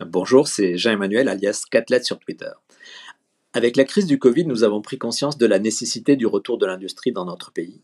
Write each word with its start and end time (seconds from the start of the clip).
Bonjour, 0.00 0.48
c'est 0.48 0.76
Jean-Emmanuel 0.76 1.28
alias 1.28 1.66
Catlet 1.70 2.02
sur 2.02 2.18
Twitter. 2.18 2.50
Avec 3.52 3.76
la 3.76 3.84
crise 3.84 4.06
du 4.06 4.18
Covid, 4.18 4.44
nous 4.44 4.64
avons 4.64 4.82
pris 4.82 4.98
conscience 4.98 5.38
de 5.38 5.46
la 5.46 5.60
nécessité 5.60 6.16
du 6.16 6.26
retour 6.26 6.58
de 6.58 6.66
l'industrie 6.66 7.12
dans 7.12 7.24
notre 7.24 7.52
pays 7.52 7.80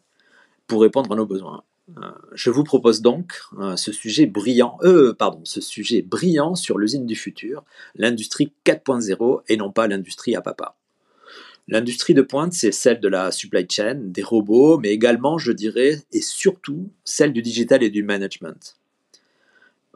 pour 0.66 0.82
répondre 0.82 1.12
à 1.12 1.14
nos 1.14 1.25
besoins. 1.25 1.62
Euh, 1.98 2.11
je 2.32 2.50
vous 2.50 2.64
propose 2.64 3.00
donc 3.00 3.41
euh, 3.61 3.77
ce 3.77 3.93
sujet 3.93 4.27
brillant, 4.27 4.77
euh, 4.82 5.14
pardon, 5.14 5.41
ce 5.45 5.61
sujet 5.61 6.02
brillant 6.02 6.57
sur 6.57 6.79
l'usine 6.79 7.07
du 7.07 7.14
futur, 7.14 7.64
l'industrie 7.95 8.52
4.0 8.64 9.42
et 9.48 9.56
non 9.56 9.70
pas 9.70 9.86
l'industrie 9.86 10.34
à 10.34 10.40
papa. 10.40 10.77
L'industrie 11.68 12.14
de 12.14 12.22
pointe, 12.22 12.52
c'est 12.52 12.72
celle 12.72 12.98
de 12.98 13.08
la 13.08 13.30
supply 13.30 13.68
chain, 13.70 14.00
des 14.02 14.24
robots, 14.24 14.79
mais 14.79 14.88
également, 14.88 15.38
je 15.38 15.52
dirais, 15.52 16.02
et 16.11 16.20
surtout, 16.22 16.90
celle 17.04 17.32
du 17.32 17.42
digital 17.42 17.84
et 17.84 17.90
du 17.90 18.02
management. 18.02 18.79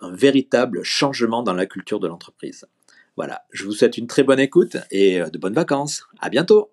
Un 0.04 0.10
véritable 0.10 0.82
changement 0.82 1.42
dans 1.42 1.54
la 1.54 1.64
culture 1.64 1.98
de 1.98 2.06
l'entreprise. 2.06 2.66
Voilà, 3.16 3.44
je 3.52 3.64
vous 3.64 3.72
souhaite 3.72 3.96
une 3.96 4.06
très 4.06 4.22
bonne 4.22 4.38
écoute 4.38 4.76
et 4.90 5.18
de 5.18 5.38
bonnes 5.38 5.54
vacances. 5.54 6.06
À 6.20 6.28
bientôt! 6.28 6.70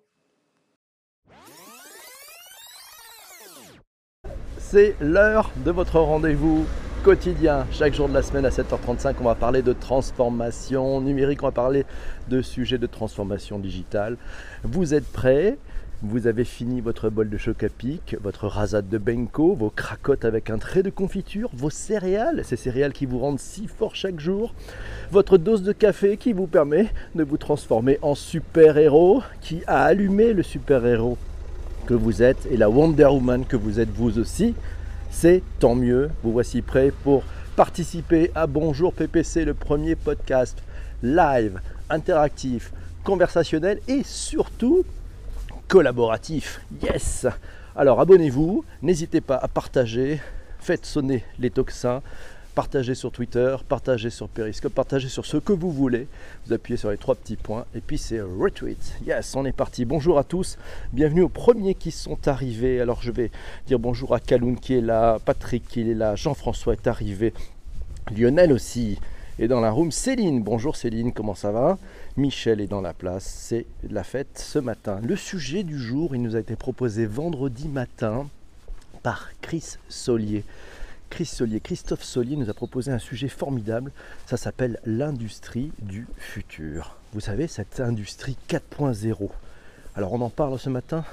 C'est 4.58 4.96
l'heure 5.00 5.50
de 5.64 5.70
votre 5.70 5.98
rendez-vous 5.98 6.66
quotidien. 7.02 7.66
Chaque 7.72 7.94
jour 7.94 8.06
de 8.06 8.12
la 8.12 8.22
semaine 8.22 8.44
à 8.44 8.50
7h35, 8.50 9.14
on 9.20 9.24
va 9.24 9.34
parler 9.34 9.62
de 9.62 9.72
transformation 9.72 11.00
numérique, 11.00 11.42
on 11.42 11.46
va 11.46 11.52
parler 11.52 11.86
de 12.28 12.42
sujets 12.42 12.76
de 12.76 12.86
transformation 12.86 13.58
digitale. 13.58 14.18
Vous 14.62 14.92
êtes 14.92 15.10
prêts? 15.10 15.56
Vous 16.02 16.26
avez 16.26 16.44
fini 16.44 16.80
votre 16.80 17.10
bol 17.10 17.30
de 17.30 17.36
choc 17.38 17.62
à 17.62 17.68
pic, 17.68 18.16
votre 18.22 18.48
rasade 18.48 18.88
de 18.88 18.98
Benko, 18.98 19.54
vos 19.54 19.70
cracottes 19.70 20.24
avec 20.24 20.50
un 20.50 20.58
trait 20.58 20.82
de 20.82 20.90
confiture, 20.90 21.50
vos 21.54 21.70
céréales, 21.70 22.44
ces 22.44 22.56
céréales 22.56 22.92
qui 22.92 23.06
vous 23.06 23.18
rendent 23.18 23.38
si 23.38 23.68
fort 23.68 23.94
chaque 23.94 24.18
jour, 24.20 24.54
votre 25.10 25.38
dose 25.38 25.62
de 25.62 25.72
café 25.72 26.16
qui 26.16 26.32
vous 26.32 26.46
permet 26.46 26.88
de 27.14 27.22
vous 27.22 27.36
transformer 27.36 27.98
en 28.02 28.14
super-héros, 28.14 29.22
qui 29.40 29.62
a 29.66 29.84
allumé 29.84 30.32
le 30.32 30.42
super-héros 30.42 31.18
que 31.86 31.94
vous 31.94 32.22
êtes 32.22 32.46
et 32.50 32.56
la 32.56 32.68
Wonder 32.68 33.06
Woman 33.06 33.44
que 33.44 33.56
vous 33.56 33.80
êtes 33.80 33.90
vous 33.90 34.18
aussi 34.18 34.54
c'est 35.12 35.42
tant 35.60 35.74
mieux. 35.74 36.10
Vous 36.24 36.32
voici 36.32 36.62
prêts 36.62 36.90
pour 37.04 37.22
participer 37.54 38.32
à 38.34 38.46
Bonjour 38.46 38.92
PPC, 38.92 39.44
le 39.44 39.54
premier 39.54 39.94
podcast 39.94 40.58
live, 41.02 41.60
interactif, 41.90 42.72
conversationnel 43.04 43.78
et 43.86 44.02
surtout 44.04 44.84
collaboratif. 45.72 46.60
Yes 46.82 47.26
Alors 47.74 47.98
abonnez-vous, 47.98 48.62
n'hésitez 48.82 49.22
pas 49.22 49.36
à 49.36 49.48
partager, 49.48 50.20
faites 50.58 50.84
sonner 50.84 51.24
les 51.38 51.48
toxins, 51.48 52.02
partagez 52.54 52.94
sur 52.94 53.10
Twitter, 53.10 53.56
partagez 53.70 54.10
sur 54.10 54.28
Periscope, 54.28 54.74
partagez 54.74 55.08
sur 55.08 55.24
ce 55.24 55.38
que 55.38 55.54
vous 55.54 55.70
voulez. 55.70 56.08
Vous 56.44 56.52
appuyez 56.52 56.76
sur 56.76 56.90
les 56.90 56.98
trois 56.98 57.14
petits 57.14 57.36
points 57.36 57.64
et 57.74 57.80
puis 57.80 57.96
c'est 57.96 58.20
retweet. 58.20 58.96
Yes, 59.06 59.34
on 59.34 59.46
est 59.46 59.56
parti. 59.56 59.86
Bonjour 59.86 60.18
à 60.18 60.24
tous. 60.24 60.58
Bienvenue 60.92 61.22
aux 61.22 61.30
premiers 61.30 61.74
qui 61.74 61.90
sont 61.90 62.28
arrivés. 62.28 62.78
Alors 62.78 63.00
je 63.00 63.10
vais 63.10 63.30
dire 63.66 63.78
bonjour 63.78 64.14
à 64.14 64.20
Kaloun 64.20 64.60
qui 64.60 64.74
est 64.74 64.82
là, 64.82 65.20
Patrick 65.24 65.66
qui 65.66 65.90
est 65.90 65.94
là, 65.94 66.16
Jean-François 66.16 66.74
est 66.74 66.86
arrivé, 66.86 67.32
Lionel 68.14 68.52
aussi 68.52 68.98
est 69.38 69.48
dans 69.48 69.62
la 69.62 69.70
room. 69.70 69.90
Céline, 69.90 70.42
bonjour 70.42 70.76
Céline, 70.76 71.14
comment 71.14 71.34
ça 71.34 71.50
va? 71.50 71.78
Michel 72.18 72.60
est 72.60 72.66
dans 72.66 72.82
la 72.82 72.92
place, 72.92 73.24
c'est 73.24 73.64
la 73.88 74.04
fête 74.04 74.38
ce 74.38 74.58
matin. 74.58 75.00
Le 75.02 75.16
sujet 75.16 75.62
du 75.62 75.78
jour, 75.78 76.14
il 76.14 76.20
nous 76.20 76.36
a 76.36 76.40
été 76.40 76.56
proposé 76.56 77.06
vendredi 77.06 77.68
matin 77.68 78.28
par 79.02 79.30
Chris 79.40 79.76
Solier. 79.88 80.44
Chris 81.08 81.24
Solier, 81.24 81.60
Christophe 81.60 82.04
Solier 82.04 82.36
nous 82.36 82.50
a 82.50 82.54
proposé 82.54 82.92
un 82.92 82.98
sujet 82.98 83.28
formidable. 83.28 83.92
Ça 84.26 84.36
s'appelle 84.36 84.78
l'industrie 84.84 85.72
du 85.80 86.06
futur. 86.18 86.96
Vous 87.14 87.20
savez, 87.20 87.46
cette 87.46 87.80
industrie 87.80 88.36
4.0. 88.46 89.30
Alors 89.94 90.12
on 90.12 90.20
en 90.20 90.30
parle 90.30 90.58
ce 90.58 90.68
matin 90.68 91.04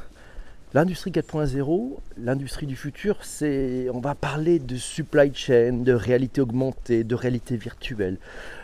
L'industrie 0.75 1.09
4.0, 1.09 1.97
l'industrie 2.21 2.67
du 2.67 2.75
futur, 2.75 3.17
c'est, 3.23 3.87
on 3.91 3.99
va 3.99 4.13
parler 4.13 4.59
de 4.59 4.75
supply 4.75 5.33
chain, 5.33 5.81
de 5.83 5.93
réalité 5.93 6.41
augmentée, 6.41 7.03
de 7.03 7.15
réalité 7.15 7.57
virtuelle, 7.57 8.19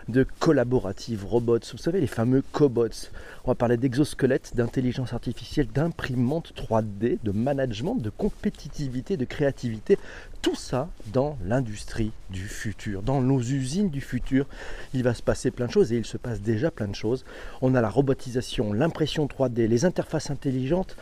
de 0.08 0.24
collaborative, 0.38 1.26
robots, 1.26 1.58
vous 1.72 1.80
savez 1.80 2.00
les 2.00 2.06
fameux 2.06 2.44
cobots. 2.52 3.10
On 3.44 3.50
va 3.50 3.56
parler 3.56 3.78
d'exosquelettes, 3.78 4.56
d'intelligence 4.56 5.14
artificielle, 5.14 5.66
d'imprimantes 5.74 6.54
3D, 6.56 7.18
de 7.24 7.32
management, 7.32 7.96
de 7.96 8.12
compétitivité, 8.12 9.18
de 9.18 9.26
créativité. 9.26 9.98
Tout 10.44 10.56
ça 10.56 10.90
dans 11.12 11.40
l'industrie 11.44 12.12
du 12.30 12.48
futur, 12.48 13.02
dans 13.02 13.20
nos 13.20 13.42
usines 13.42 13.90
du 13.90 14.02
futur. 14.02 14.46
Il 14.94 15.02
va 15.02 15.16
se 15.16 15.24
passer 15.24 15.50
plein 15.50 15.66
de 15.66 15.72
choses 15.72 15.92
et 15.92 15.98
il 15.98 16.06
se 16.06 16.18
passe 16.18 16.42
déjà 16.42 16.70
plein 16.70 16.88
de 16.88 16.94
choses. 16.94 17.26
On 17.64 17.74
a 17.74 17.82
la 17.82 17.90
robotisation, 17.90 18.74
l'impression 18.74 19.26
3D, 19.26 19.66
les 19.66 19.86
interfaces 19.86 20.30
intelligentes 20.30 20.96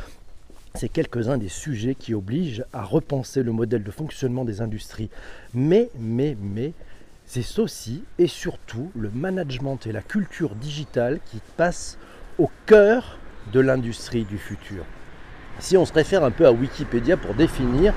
c'est 0.75 0.89
quelques-uns 0.89 1.37
des 1.37 1.49
sujets 1.49 1.93
qui 1.93 2.13
obligent 2.13 2.65
à 2.73 2.83
repenser 2.83 3.43
le 3.43 3.51
modèle 3.51 3.83
de 3.83 3.91
fonctionnement 3.91 4.43
des 4.43 4.61
industries. 4.61 5.09
Mais, 5.53 5.89
mais, 5.99 6.35
mais, 6.41 6.73
c'est 7.25 7.59
aussi 7.59 8.03
et 8.17 8.27
surtout 8.27 8.91
le 8.95 9.11
management 9.13 9.85
et 9.85 9.91
la 9.91 10.01
culture 10.01 10.55
digitale 10.55 11.19
qui 11.25 11.39
passent 11.57 11.97
au 12.39 12.49
cœur 12.65 13.19
de 13.51 13.59
l'industrie 13.59 14.25
du 14.25 14.37
futur. 14.37 14.83
Si 15.59 15.77
on 15.77 15.85
se 15.85 15.93
réfère 15.93 16.23
un 16.23 16.31
peu 16.31 16.47
à 16.47 16.51
Wikipédia 16.51 17.17
pour 17.17 17.35
définir 17.35 17.93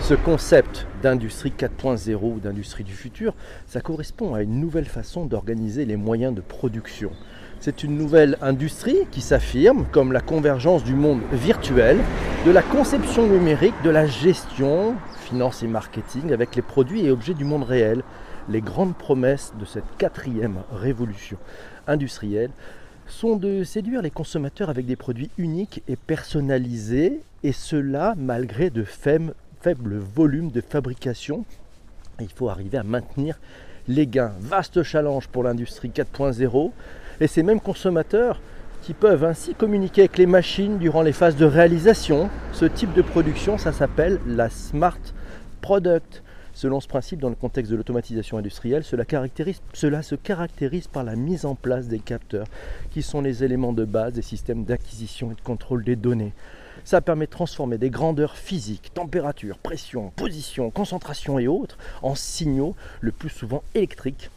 ce 0.00 0.14
concept 0.14 0.86
d'industrie 1.02 1.52
4.0 1.56 2.14
ou 2.14 2.40
d'industrie 2.40 2.84
du 2.84 2.94
futur, 2.94 3.34
ça 3.66 3.80
correspond 3.80 4.34
à 4.34 4.42
une 4.42 4.60
nouvelle 4.60 4.86
façon 4.86 5.26
d'organiser 5.26 5.84
les 5.84 5.96
moyens 5.96 6.34
de 6.34 6.40
production. 6.40 7.10
C'est 7.64 7.82
une 7.82 7.96
nouvelle 7.96 8.36
industrie 8.42 9.06
qui 9.10 9.22
s'affirme 9.22 9.86
comme 9.90 10.12
la 10.12 10.20
convergence 10.20 10.84
du 10.84 10.94
monde 10.94 11.22
virtuel, 11.32 11.96
de 12.44 12.50
la 12.50 12.60
conception 12.60 13.26
numérique, 13.26 13.72
de 13.82 13.88
la 13.88 14.04
gestion, 14.04 14.96
finance 15.20 15.62
et 15.62 15.66
marketing 15.66 16.34
avec 16.34 16.56
les 16.56 16.60
produits 16.60 17.06
et 17.06 17.10
objets 17.10 17.32
du 17.32 17.46
monde 17.46 17.62
réel. 17.62 18.02
Les 18.50 18.60
grandes 18.60 18.94
promesses 18.94 19.54
de 19.58 19.64
cette 19.64 19.86
quatrième 19.96 20.58
révolution 20.74 21.38
industrielle 21.86 22.50
sont 23.06 23.36
de 23.36 23.64
séduire 23.64 24.02
les 24.02 24.10
consommateurs 24.10 24.68
avec 24.68 24.84
des 24.84 24.96
produits 24.96 25.30
uniques 25.38 25.82
et 25.88 25.96
personnalisés, 25.96 27.22
et 27.44 27.52
cela 27.52 28.12
malgré 28.18 28.68
de 28.68 28.84
faibles 28.84 29.34
volumes 30.14 30.50
de 30.50 30.60
fabrication. 30.60 31.46
Il 32.20 32.28
faut 32.28 32.50
arriver 32.50 32.76
à 32.76 32.82
maintenir 32.82 33.38
les 33.88 34.06
gains. 34.06 34.34
Vaste 34.38 34.82
challenge 34.82 35.28
pour 35.28 35.44
l'industrie 35.44 35.88
4.0 35.88 36.72
et 37.20 37.26
ces 37.26 37.42
mêmes 37.42 37.60
consommateurs 37.60 38.40
qui 38.82 38.92
peuvent 38.92 39.24
ainsi 39.24 39.54
communiquer 39.54 40.02
avec 40.02 40.18
les 40.18 40.26
machines 40.26 40.76
durant 40.78 41.00
les 41.00 41.12
phases 41.12 41.36
de 41.36 41.46
réalisation. 41.46 42.28
Ce 42.52 42.66
type 42.66 42.92
de 42.92 43.00
production, 43.00 43.56
ça 43.56 43.72
s'appelle 43.72 44.20
la 44.26 44.50
smart 44.50 44.98
product. 45.62 46.22
Selon 46.52 46.80
ce 46.80 46.86
principe, 46.86 47.18
dans 47.18 47.30
le 47.30 47.34
contexte 47.34 47.72
de 47.72 47.76
l'automatisation 47.76 48.38
industrielle, 48.38 48.84
cela, 48.84 50.02
se 50.02 50.14
caractérise 50.14 50.86
par 50.86 51.02
la 51.02 51.16
mise 51.16 51.46
en 51.46 51.54
place 51.54 51.88
des 51.88 51.98
capteurs, 51.98 52.46
qui 52.90 53.02
sont 53.02 53.22
les 53.22 53.42
éléments 53.42 53.72
de 53.72 53.84
base 53.84 54.12
des 54.12 54.22
systèmes 54.22 54.64
d'acquisition 54.64 55.32
et 55.32 55.34
de 55.34 55.40
contrôle 55.40 55.82
des 55.82 55.96
données. 55.96 56.32
Ça 56.84 57.00
permet 57.00 57.24
de 57.24 57.30
transformer 57.30 57.78
des 57.78 57.90
grandeurs 57.90 58.36
physiques, 58.36 58.92
température, 58.92 59.58
pression, 59.58 60.12
position, 60.14 60.70
concentration 60.70 61.38
et 61.38 61.48
autres 61.48 61.78
en 62.02 62.14
signaux, 62.14 62.76
le 63.00 63.10
plus 63.10 63.30
souvent 63.30 63.64
électriques, 63.74 64.30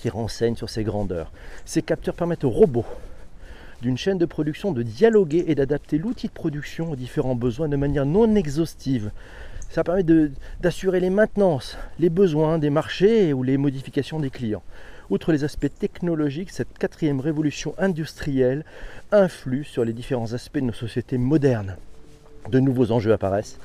qui 0.00 0.08
renseignent 0.08 0.56
sur 0.56 0.70
ces 0.70 0.82
grandeurs. 0.82 1.30
Ces 1.64 1.82
capteurs 1.82 2.14
permettent 2.14 2.44
aux 2.44 2.50
robots 2.50 2.86
d'une 3.82 3.98
chaîne 3.98 4.18
de 4.18 4.26
production 4.26 4.72
de 4.72 4.82
dialoguer 4.82 5.44
et 5.46 5.54
d'adapter 5.54 5.98
l'outil 5.98 6.28
de 6.28 6.32
production 6.32 6.90
aux 6.90 6.96
différents 6.96 7.34
besoins 7.34 7.68
de 7.68 7.76
manière 7.76 8.06
non 8.06 8.34
exhaustive. 8.34 9.10
Ça 9.70 9.84
permet 9.84 10.04
d'assurer 10.60 11.00
les 11.00 11.10
maintenances, 11.10 11.78
les 11.98 12.10
besoins 12.10 12.58
des 12.58 12.70
marchés 12.70 13.32
ou 13.32 13.42
les 13.42 13.56
modifications 13.56 14.18
des 14.18 14.30
clients. 14.30 14.62
Outre 15.10 15.32
les 15.32 15.44
aspects 15.44 15.72
technologiques, 15.78 16.50
cette 16.50 16.78
quatrième 16.78 17.20
révolution 17.20 17.74
industrielle 17.78 18.64
influe 19.12 19.64
sur 19.64 19.84
les 19.84 19.92
différents 19.92 20.32
aspects 20.32 20.58
de 20.58 20.64
nos 20.64 20.72
sociétés 20.72 21.18
modernes. 21.18 21.76
De 22.50 22.60
nouveaux 22.60 22.90
enjeux 22.90 23.12
apparaissent 23.12 23.58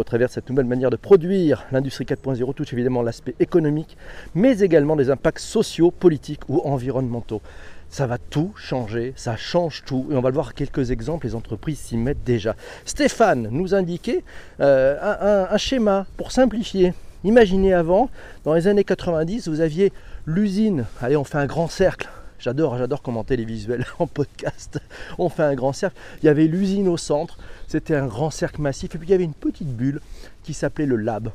au 0.00 0.04
travers 0.04 0.28
de 0.28 0.32
cette 0.32 0.48
nouvelle 0.48 0.66
manière 0.66 0.90
de 0.90 0.96
produire. 0.96 1.64
L'industrie 1.72 2.04
4.0 2.04 2.54
touche 2.54 2.72
évidemment 2.72 3.02
l'aspect 3.02 3.34
économique, 3.38 3.96
mais 4.34 4.58
également 4.60 4.96
des 4.96 5.10
impacts 5.10 5.40
sociaux, 5.40 5.90
politiques 5.90 6.48
ou 6.48 6.60
environnementaux. 6.64 7.42
Ça 7.90 8.06
va 8.06 8.18
tout 8.18 8.52
changer, 8.56 9.12
ça 9.16 9.36
change 9.36 9.82
tout. 9.84 10.06
Et 10.10 10.14
on 10.14 10.20
va 10.20 10.30
le 10.30 10.34
voir 10.34 10.54
quelques 10.54 10.90
exemples, 10.90 11.26
les 11.26 11.34
entreprises 11.34 11.78
s'y 11.78 11.96
mettent 11.96 12.24
déjà. 12.24 12.56
Stéphane 12.84 13.48
nous 13.50 13.74
indiquait 13.74 14.24
euh, 14.60 14.96
un, 15.02 15.52
un 15.52 15.58
schéma 15.58 16.06
pour 16.16 16.32
simplifier. 16.32 16.94
Imaginez 17.24 17.74
avant, 17.74 18.08
dans 18.44 18.54
les 18.54 18.68
années 18.68 18.84
90, 18.84 19.48
vous 19.48 19.60
aviez 19.60 19.92
l'usine. 20.24 20.86
Allez, 21.02 21.16
on 21.16 21.24
fait 21.24 21.38
un 21.38 21.46
grand 21.46 21.68
cercle. 21.68 22.08
J'adore, 22.40 22.78
j'adore 22.78 23.02
commenter 23.02 23.36
les 23.36 23.44
visuels 23.44 23.84
en 23.98 24.06
podcast. 24.06 24.80
On 25.18 25.28
fait 25.28 25.42
un 25.42 25.54
grand 25.54 25.74
cercle. 25.74 25.96
Il 26.22 26.26
y 26.26 26.28
avait 26.28 26.46
l'usine 26.46 26.88
au 26.88 26.96
centre. 26.96 27.38
C'était 27.68 27.94
un 27.94 28.06
grand 28.06 28.30
cercle 28.30 28.62
massif. 28.62 28.94
Et 28.94 28.98
puis 28.98 29.08
il 29.08 29.10
y 29.10 29.14
avait 29.14 29.24
une 29.24 29.34
petite 29.34 29.68
bulle 29.68 30.00
qui 30.42 30.54
s'appelait 30.54 30.86
le 30.86 30.96
lab. 30.96 31.30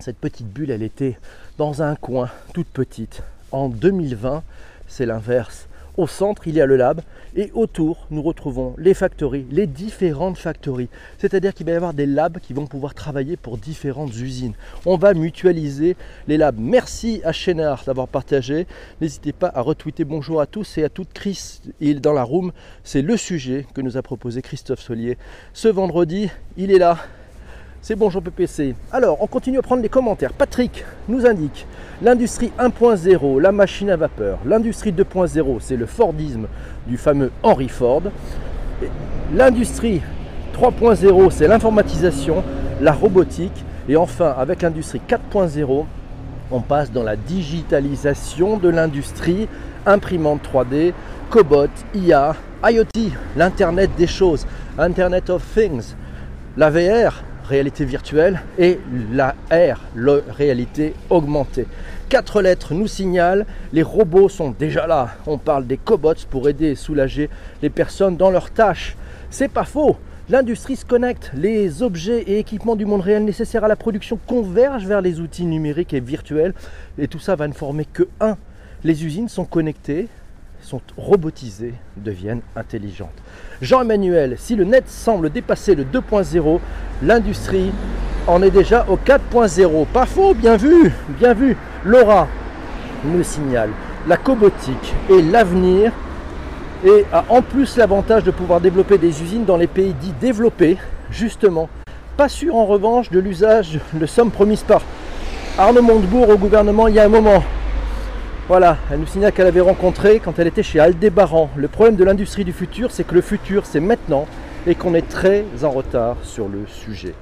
Cette 0.00 0.18
petite 0.18 0.46
bulle, 0.46 0.70
elle 0.70 0.82
était 0.82 1.18
dans 1.56 1.82
un 1.82 1.96
coin, 1.96 2.30
toute 2.52 2.68
petite. 2.68 3.22
En 3.52 3.68
2020, 3.68 4.42
c'est 4.86 5.06
l'inverse. 5.06 5.67
Au 5.98 6.06
centre, 6.06 6.46
il 6.46 6.54
y 6.54 6.60
a 6.60 6.66
le 6.66 6.76
lab 6.76 7.00
et 7.34 7.50
autour, 7.54 8.06
nous 8.12 8.22
retrouvons 8.22 8.72
les 8.78 8.94
factories, 8.94 9.46
les 9.50 9.66
différentes 9.66 10.38
factories. 10.38 10.88
C'est-à-dire 11.18 11.52
qu'il 11.52 11.66
va 11.66 11.72
y 11.72 11.74
avoir 11.74 11.92
des 11.92 12.06
labs 12.06 12.38
qui 12.38 12.52
vont 12.52 12.68
pouvoir 12.68 12.94
travailler 12.94 13.36
pour 13.36 13.58
différentes 13.58 14.14
usines. 14.16 14.54
On 14.86 14.96
va 14.96 15.12
mutualiser 15.12 15.96
les 16.28 16.36
labs. 16.36 16.54
Merci 16.56 17.20
à 17.24 17.32
Chénard 17.32 17.82
d'avoir 17.84 18.06
partagé. 18.06 18.68
N'hésitez 19.00 19.32
pas 19.32 19.50
à 19.52 19.60
retweeter 19.60 20.04
bonjour 20.04 20.40
à 20.40 20.46
tous 20.46 20.78
et 20.78 20.84
à 20.84 20.88
toutes. 20.88 21.12
Chris, 21.12 21.60
il 21.80 22.00
dans 22.00 22.12
la 22.12 22.22
room. 22.22 22.52
C'est 22.84 23.02
le 23.02 23.16
sujet 23.16 23.66
que 23.74 23.80
nous 23.80 23.96
a 23.96 24.02
proposé 24.02 24.40
Christophe 24.40 24.80
Solier. 24.80 25.18
Ce 25.52 25.66
vendredi, 25.66 26.30
il 26.56 26.70
est 26.70 26.78
là 26.78 26.98
c'est 27.88 27.96
Bonjour 27.96 28.20
PPC. 28.20 28.74
Alors, 28.92 29.16
on 29.22 29.26
continue 29.26 29.56
à 29.56 29.62
prendre 29.62 29.80
les 29.80 29.88
commentaires. 29.88 30.34
Patrick 30.34 30.84
nous 31.08 31.24
indique 31.24 31.66
l'industrie 32.02 32.52
1.0, 32.58 33.40
la 33.40 33.50
machine 33.50 33.88
à 33.88 33.96
vapeur. 33.96 34.40
L'industrie 34.44 34.92
2.0, 34.92 35.56
c'est 35.60 35.76
le 35.76 35.86
Fordisme 35.86 36.48
du 36.86 36.98
fameux 36.98 37.30
Henry 37.42 37.70
Ford. 37.70 38.02
L'industrie 39.34 40.02
3.0, 40.54 41.30
c'est 41.30 41.48
l'informatisation, 41.48 42.44
la 42.82 42.92
robotique. 42.92 43.64
Et 43.88 43.96
enfin, 43.96 44.34
avec 44.38 44.60
l'industrie 44.60 45.00
4.0, 45.08 45.86
on 46.50 46.60
passe 46.60 46.92
dans 46.92 47.04
la 47.04 47.16
digitalisation 47.16 48.58
de 48.58 48.68
l'industrie, 48.68 49.48
imprimante 49.86 50.42
3D, 50.52 50.92
cobot, 51.30 51.70
IA, 51.94 52.36
IoT, 52.62 53.12
l'Internet 53.34 53.88
des 53.96 54.06
choses, 54.06 54.46
Internet 54.78 55.30
of 55.30 55.42
Things, 55.54 55.94
la 56.58 56.68
VR, 56.68 57.22
réalité 57.48 57.84
virtuelle, 57.84 58.42
et 58.58 58.78
la 59.12 59.34
R, 59.50 59.80
la 59.96 60.18
réalité 60.28 60.94
augmentée. 61.10 61.66
Quatre 62.08 62.40
lettres 62.42 62.74
nous 62.74 62.86
signalent, 62.86 63.46
les 63.72 63.82
robots 63.82 64.28
sont 64.28 64.50
déjà 64.50 64.86
là. 64.86 65.10
On 65.26 65.38
parle 65.38 65.66
des 65.66 65.78
cobots 65.78 66.26
pour 66.30 66.48
aider 66.48 66.66
et 66.66 66.74
soulager 66.74 67.28
les 67.62 67.70
personnes 67.70 68.16
dans 68.16 68.30
leurs 68.30 68.50
tâches. 68.50 68.96
C'est 69.30 69.48
pas 69.48 69.64
faux. 69.64 69.96
L'industrie 70.30 70.76
se 70.76 70.84
connecte, 70.84 71.30
les 71.34 71.82
objets 71.82 72.20
et 72.20 72.38
équipements 72.38 72.76
du 72.76 72.84
monde 72.84 73.00
réel 73.00 73.24
nécessaires 73.24 73.64
à 73.64 73.68
la 73.68 73.76
production 73.76 74.18
convergent 74.26 74.86
vers 74.86 75.00
les 75.00 75.20
outils 75.20 75.46
numériques 75.46 75.94
et 75.94 76.00
virtuels, 76.00 76.52
et 76.98 77.08
tout 77.08 77.18
ça 77.18 77.34
va 77.34 77.48
ne 77.48 77.54
former 77.54 77.86
que 77.86 78.06
un. 78.20 78.36
Les 78.84 79.06
usines 79.06 79.28
sont 79.28 79.46
connectées, 79.46 80.08
sont 80.68 80.82
robotisées, 80.98 81.72
deviennent 81.96 82.42
intelligentes. 82.54 83.08
Jean-Emmanuel, 83.62 84.36
si 84.36 84.54
le 84.54 84.64
net 84.64 84.86
semble 84.86 85.30
dépasser 85.30 85.74
le 85.74 85.84
2.0, 85.84 86.60
l'industrie 87.02 87.72
en 88.26 88.42
est 88.42 88.50
déjà 88.50 88.84
au 88.86 88.96
4.0. 88.96 89.86
Pas 89.86 90.04
faux, 90.04 90.34
bien 90.34 90.58
vu, 90.58 90.92
bien 91.18 91.32
vu. 91.32 91.56
Laura 91.84 92.28
nous 93.04 93.22
signale, 93.22 93.70
la 94.06 94.18
cobotique 94.18 94.94
est 95.08 95.22
l'avenir 95.22 95.90
et 96.84 97.06
a 97.12 97.24
en 97.30 97.40
plus 97.40 97.78
l'avantage 97.78 98.24
de 98.24 98.30
pouvoir 98.30 98.60
développer 98.60 98.98
des 98.98 99.22
usines 99.22 99.46
dans 99.46 99.56
les 99.56 99.68
pays 99.68 99.94
dits 99.94 100.12
développés, 100.20 100.76
justement. 101.10 101.70
Pas 102.18 102.28
sûr 102.28 102.54
en 102.54 102.66
revanche 102.66 103.10
de 103.10 103.20
l'usage 103.20 103.80
de 103.94 104.04
sommes 104.04 104.30
promises 104.30 104.64
par 104.64 104.82
Arnaud 105.56 105.82
Montebourg 105.82 106.28
au 106.28 106.36
gouvernement 106.36 106.88
il 106.88 106.96
y 106.96 106.98
a 106.98 107.04
un 107.04 107.08
moment. 107.08 107.42
Voilà, 108.48 108.76
elle 108.90 108.98
nous 109.00 109.06
signale 109.06 109.32
qu'elle 109.32 109.46
avait 109.46 109.60
rencontré 109.60 110.20
quand 110.20 110.38
elle 110.38 110.46
était 110.46 110.62
chez 110.62 110.80
Aldébaran. 110.80 111.50
Le 111.54 111.68
problème 111.68 111.96
de 111.96 112.04
l'industrie 112.04 112.46
du 112.46 112.54
futur, 112.54 112.90
c'est 112.90 113.04
que 113.04 113.14
le 113.14 113.20
futur, 113.20 113.66
c'est 113.66 113.78
maintenant 113.78 114.26
et 114.66 114.74
qu'on 114.74 114.94
est 114.94 115.06
très 115.06 115.44
en 115.62 115.70
retard 115.70 116.16
sur 116.22 116.48
le 116.48 116.66
sujet. 116.66 117.12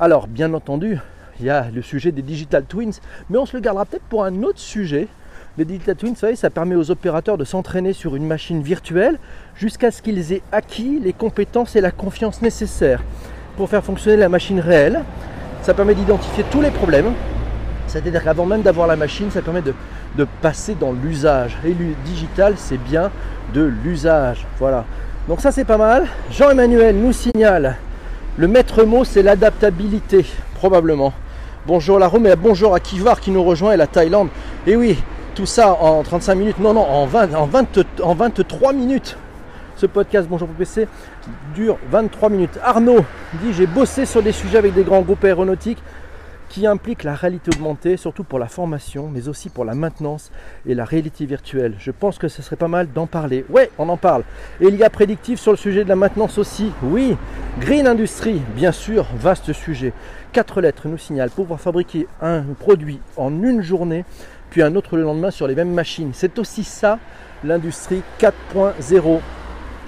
Alors, 0.00 0.26
bien 0.26 0.52
entendu, 0.54 0.98
il 1.38 1.46
y 1.46 1.50
a 1.50 1.70
le 1.70 1.82
sujet 1.82 2.10
des 2.10 2.22
digital 2.22 2.64
twins, 2.64 2.98
mais 3.30 3.38
on 3.38 3.46
se 3.46 3.56
le 3.56 3.62
gardera 3.62 3.84
peut-être 3.84 4.08
pour 4.08 4.24
un 4.24 4.42
autre 4.42 4.58
sujet. 4.58 5.06
Les 5.58 5.64
Digital 5.64 5.96
Twins, 5.96 6.12
vous 6.12 6.20
savez, 6.20 6.36
ça 6.36 6.50
permet 6.50 6.74
aux 6.74 6.90
opérateurs 6.90 7.38
de 7.38 7.44
s'entraîner 7.44 7.94
sur 7.94 8.14
une 8.14 8.26
machine 8.26 8.60
virtuelle 8.60 9.18
jusqu'à 9.54 9.90
ce 9.90 10.02
qu'ils 10.02 10.34
aient 10.34 10.42
acquis 10.52 11.00
les 11.02 11.14
compétences 11.14 11.76
et 11.76 11.80
la 11.80 11.90
confiance 11.90 12.42
nécessaires 12.42 13.02
pour 13.56 13.70
faire 13.70 13.82
fonctionner 13.82 14.18
la 14.18 14.28
machine 14.28 14.60
réelle. 14.60 15.02
Ça 15.62 15.72
permet 15.72 15.94
d'identifier 15.94 16.44
tous 16.50 16.60
les 16.60 16.70
problèmes. 16.70 17.14
C'est-à-dire 17.86 18.22
qu'avant 18.22 18.44
même 18.44 18.60
d'avoir 18.60 18.86
la 18.86 18.96
machine, 18.96 19.30
ça 19.30 19.40
permet 19.40 19.62
de, 19.62 19.72
passer 20.42 20.74
dans 20.74 20.92
l'usage. 20.92 21.56
Et 21.64 21.70
le 21.70 21.94
digital, 22.04 22.54
c'est 22.58 22.76
bien 22.76 23.10
de 23.54 23.62
l'usage. 23.82 24.46
Voilà. 24.58 24.84
Donc 25.26 25.40
ça, 25.40 25.52
c'est 25.52 25.64
pas 25.64 25.78
mal. 25.78 26.06
Jean-Emmanuel 26.30 26.96
nous 26.96 27.14
signale 27.14 27.76
le 28.36 28.46
maître 28.46 28.84
mot, 28.84 29.04
c'est 29.04 29.22
l'adaptabilité, 29.22 30.26
probablement. 30.56 31.14
Bonjour 31.66 31.98
la 31.98 32.08
Rome 32.08 32.26
et 32.26 32.36
bonjour 32.36 32.74
à 32.74 32.80
Kivar 32.80 33.18
qui 33.18 33.30
nous 33.30 33.42
rejoint 33.42 33.72
et 33.72 33.78
la 33.78 33.86
Thaïlande. 33.86 34.28
Et 34.66 34.76
oui, 34.76 34.98
tout 35.36 35.46
ça 35.46 35.74
en 35.74 36.02
35 36.02 36.34
minutes, 36.34 36.58
non, 36.58 36.72
non, 36.72 36.80
en, 36.80 37.04
20, 37.04 37.34
en, 37.34 37.44
20, 37.44 38.00
en 38.02 38.14
23 38.14 38.72
minutes. 38.72 39.18
Ce 39.76 39.84
podcast 39.84 40.26
Bonjour 40.30 40.48
PPC 40.48 40.88
dure 41.54 41.76
23 41.90 42.30
minutes. 42.30 42.58
Arnaud 42.64 43.04
dit 43.42 43.52
J'ai 43.52 43.66
bossé 43.66 44.06
sur 44.06 44.22
des 44.22 44.32
sujets 44.32 44.56
avec 44.56 44.72
des 44.72 44.82
grands 44.82 45.02
groupes 45.02 45.22
aéronautiques 45.22 45.82
qui 46.48 46.66
impliquent 46.66 47.04
la 47.04 47.14
réalité 47.14 47.50
augmentée, 47.54 47.98
surtout 47.98 48.24
pour 48.24 48.38
la 48.38 48.46
formation, 48.46 49.10
mais 49.12 49.28
aussi 49.28 49.50
pour 49.50 49.66
la 49.66 49.74
maintenance 49.74 50.30
et 50.66 50.74
la 50.74 50.86
réalité 50.86 51.26
virtuelle. 51.26 51.74
Je 51.78 51.90
pense 51.90 52.16
que 52.16 52.28
ce 52.28 52.40
serait 52.40 52.56
pas 52.56 52.68
mal 52.68 52.90
d'en 52.90 53.06
parler. 53.06 53.44
Ouais, 53.50 53.70
on 53.76 53.90
en 53.90 53.98
parle. 53.98 54.22
Et 54.62 54.68
il 54.68 54.76
y 54.76 54.84
a 54.84 54.88
prédictif 54.88 55.38
sur 55.38 55.50
le 55.50 55.58
sujet 55.58 55.84
de 55.84 55.88
la 55.90 55.96
maintenance 55.96 56.38
aussi. 56.38 56.72
Oui, 56.82 57.14
Green 57.60 57.86
Industry, 57.86 58.40
bien 58.54 58.72
sûr, 58.72 59.06
vaste 59.18 59.52
sujet. 59.52 59.92
Quatre 60.32 60.62
lettres 60.62 60.88
nous 60.88 60.98
signalent 60.98 61.30
pouvoir 61.30 61.60
fabriquer 61.60 62.06
un 62.22 62.42
produit 62.58 63.00
en 63.16 63.42
une 63.42 63.60
journée 63.60 64.04
puis 64.56 64.62
un 64.62 64.74
autre 64.74 64.96
le 64.96 65.02
lendemain 65.02 65.30
sur 65.30 65.46
les 65.46 65.54
mêmes 65.54 65.74
machines. 65.74 66.12
C'est 66.14 66.38
aussi 66.38 66.64
ça 66.64 66.98
l'industrie 67.44 68.00
4.0. 68.18 69.20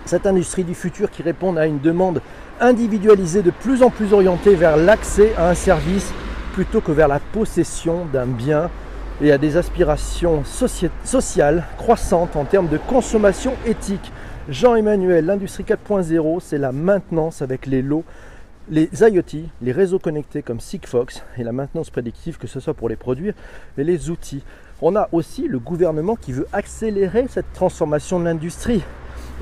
Cette 0.05 0.27
industrie 0.27 0.63
du 0.63 0.75
futur 0.75 1.11
qui 1.11 1.23
répond 1.23 1.57
à 1.57 1.65
une 1.65 1.81
demande 1.81 2.21
individualisée 2.61 3.41
de 3.41 3.51
plus 3.51 3.83
en 3.83 3.89
plus 3.89 4.13
orientée 4.13 4.57
vers 4.57 4.77
l'accès 4.77 5.33
à 5.39 5.49
un 5.49 5.55
service 5.55 6.13
plutôt 6.53 6.83
que 6.83 6.93
vers 6.93 7.09
la 7.09 7.19
possession 7.19 8.05
d'un 8.13 8.27
bien 8.27 8.69
et 9.23 9.33
à 9.33 9.39
des 9.39 9.57
aspirations 9.57 10.43
sociales 10.45 11.65
croissantes 11.79 12.37
en 12.37 12.45
termes 12.45 12.69
de 12.69 12.77
consommation 12.77 13.55
éthique. 13.65 14.13
Jean-Emmanuel, 14.51 15.25
l'industrie 15.25 15.65
4.0, 15.65 16.41
c'est 16.43 16.59
la 16.59 16.73
maintenance 16.73 17.41
avec 17.41 17.65
les 17.65 17.81
lots 17.81 18.05
les 18.71 18.91
IoT, 18.93 19.49
les 19.63 19.73
réseaux 19.73 19.99
connectés 19.99 20.43
comme 20.43 20.61
Sigfox 20.61 21.23
et 21.37 21.45
la 21.45 21.53
maintenance 21.53 21.91
prédictive, 21.91 22.39
que 22.39 22.47
ce 22.47 22.61
soit 22.61 22.75
pour 22.75 22.89
les 22.89 22.97
produire, 22.97 23.35
et 23.77 23.85
les 23.85 24.11
outils. 24.11 24.43
On 24.83 24.95
a 24.95 25.09
aussi 25.13 25.49
le 25.49 25.59
gouvernement 25.59 26.17
qui 26.17 26.33
veut 26.33 26.47
accélérer 26.53 27.27
cette 27.29 27.53
transformation 27.53 28.21
de 28.21 28.25
l'industrie. 28.25 28.83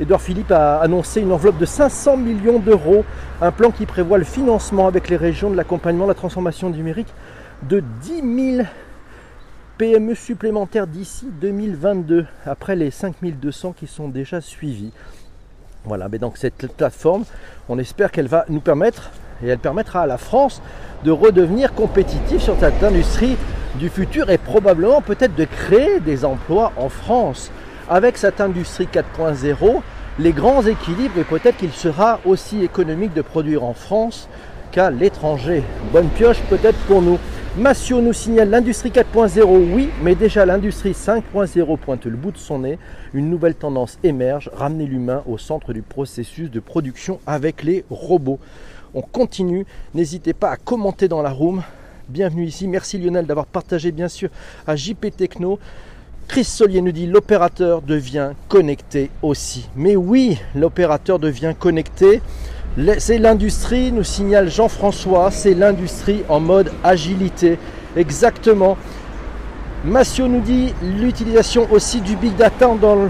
Edouard 0.01 0.21
Philippe 0.21 0.53
a 0.53 0.79
annoncé 0.79 1.21
une 1.23 1.33
enveloppe 1.33 1.59
de 1.59 1.65
500 1.65 2.19
millions 2.19 2.59
d'euros, 2.59 3.05
un 3.41 3.51
plan 3.51 3.71
qui 3.71 3.87
prévoit 3.87 4.19
le 4.19 4.25
financement 4.25 4.87
avec 4.87 5.09
les 5.09 5.17
régions 5.17 5.51
de 5.51 5.57
l'accompagnement 5.57 6.05
de 6.05 6.11
la 6.11 6.15
transformation 6.15 6.71
numérique 6.71 7.13
de 7.63 7.83
10 8.03 8.57
000 8.57 8.67
PME 9.79 10.15
supplémentaires 10.15 10.87
d'ici 10.87 11.27
2022, 11.41 12.27
après 12.45 12.77
les 12.77 12.91
5200 12.91 13.73
qui 13.73 13.87
sont 13.87 14.09
déjà 14.09 14.41
suivis. 14.41 14.93
Voilà, 15.87 16.09
mais 16.11 16.19
donc 16.19 16.37
cette 16.37 16.73
plateforme, 16.77 17.25
on 17.69 17.79
espère 17.79 18.11
qu'elle 18.11 18.27
va 18.27 18.45
nous 18.49 18.61
permettre, 18.61 19.11
et 19.43 19.49
elle 19.49 19.59
permettra 19.59 20.03
à 20.03 20.07
la 20.07 20.19
France 20.19 20.61
de 21.05 21.13
redevenir 21.13 21.75
compétitive 21.75 22.41
sur 22.41 22.59
cette 22.59 22.83
industrie 22.83 23.37
du 23.77 23.89
futur 23.89 24.29
et 24.31 24.39
probablement 24.39 25.01
peut-être 25.01 25.37
de 25.37 25.45
créer 25.45 26.01
des 26.01 26.25
emplois 26.25 26.73
en 26.77 26.89
France. 26.89 27.53
Avec 27.89 28.17
cette 28.17 28.41
industrie 28.41 28.89
4.0, 28.93 29.81
les 30.19 30.33
grands 30.33 30.67
équilibres 30.67 31.19
et 31.19 31.25
peut-être 31.25 31.59
qu'il 31.59 31.73
sera 31.73 32.19
aussi 32.25 32.65
économique 32.65 33.15
de 33.15 33.23
produire 33.23 33.63
en 33.63 33.75
France 33.75 34.29
qu'à 34.73 34.91
l'étranger. 34.91 35.63
Bonne 35.93 36.09
pioche 36.09 36.41
peut-être 36.49 36.79
pour 36.87 37.03
nous. 37.03 37.19
Massio 37.59 38.03
nous 38.03 38.13
signale 38.13 38.51
l'industrie 38.51 38.91
4.0, 38.91 39.47
oui, 39.73 39.89
mais 40.03 40.15
déjà 40.15 40.45
l'industrie 40.45 40.93
5.0 40.93 41.79
pointe 41.79 42.05
le 42.05 42.15
bout 42.15 42.31
de 42.31 42.37
son 42.37 42.59
nez. 42.59 42.79
Une 43.15 43.31
nouvelle 43.31 43.55
tendance 43.55 43.99
émerge, 44.03 44.51
ramener 44.53 44.85
l'humain 44.85 45.23
au 45.27 45.39
centre 45.39 45.73
du 45.73 45.81
processus 45.81 46.51
de 46.51 46.61
production 46.61 47.19
avec 47.27 47.63
les 47.63 47.87
robots. 47.89 48.39
On 48.93 49.01
continue, 49.01 49.65
n'hésitez 49.95 50.35
pas 50.35 50.51
à 50.51 50.59
commenter 50.59 51.09
dans 51.09 51.23
la 51.23 51.31
room. 51.31 51.63
Bienvenue 52.11 52.45
ici, 52.45 52.69
merci 52.69 52.99
Lionel 52.99 53.25
d'avoir 53.25 53.47
partagé 53.47 53.91
bien 53.91 54.09
sûr 54.09 54.29
à 54.67 54.77
JP 54.77 55.17
Techno. 55.17 55.59
Chris 56.29 56.45
Solier 56.45 56.83
nous 56.83 56.93
dit 56.93 57.07
l'opérateur 57.07 57.81
devient 57.81 58.33
connecté 58.49 59.11
aussi. 59.23 59.71
Mais 59.77 59.97
oui, 59.97 60.39
l'opérateur 60.55 61.19
devient 61.19 61.55
connecté. 61.59 62.21
C'est 62.99 63.17
l'industrie, 63.17 63.91
nous 63.91 64.05
signale 64.05 64.51
Jean-François, 64.51 65.31
c'est 65.31 65.55
l'industrie 65.55 66.25
en 66.29 66.41
mode 66.41 66.71
agilité. 66.85 67.59
Exactement. 67.97 68.77
Massio 69.83 70.29
nous 70.29 70.41
dit 70.41 70.75
l'utilisation 70.83 71.67
aussi 71.71 72.03
du 72.03 72.17
big 72.17 72.37
data 72.37 72.69
dans 72.79 73.09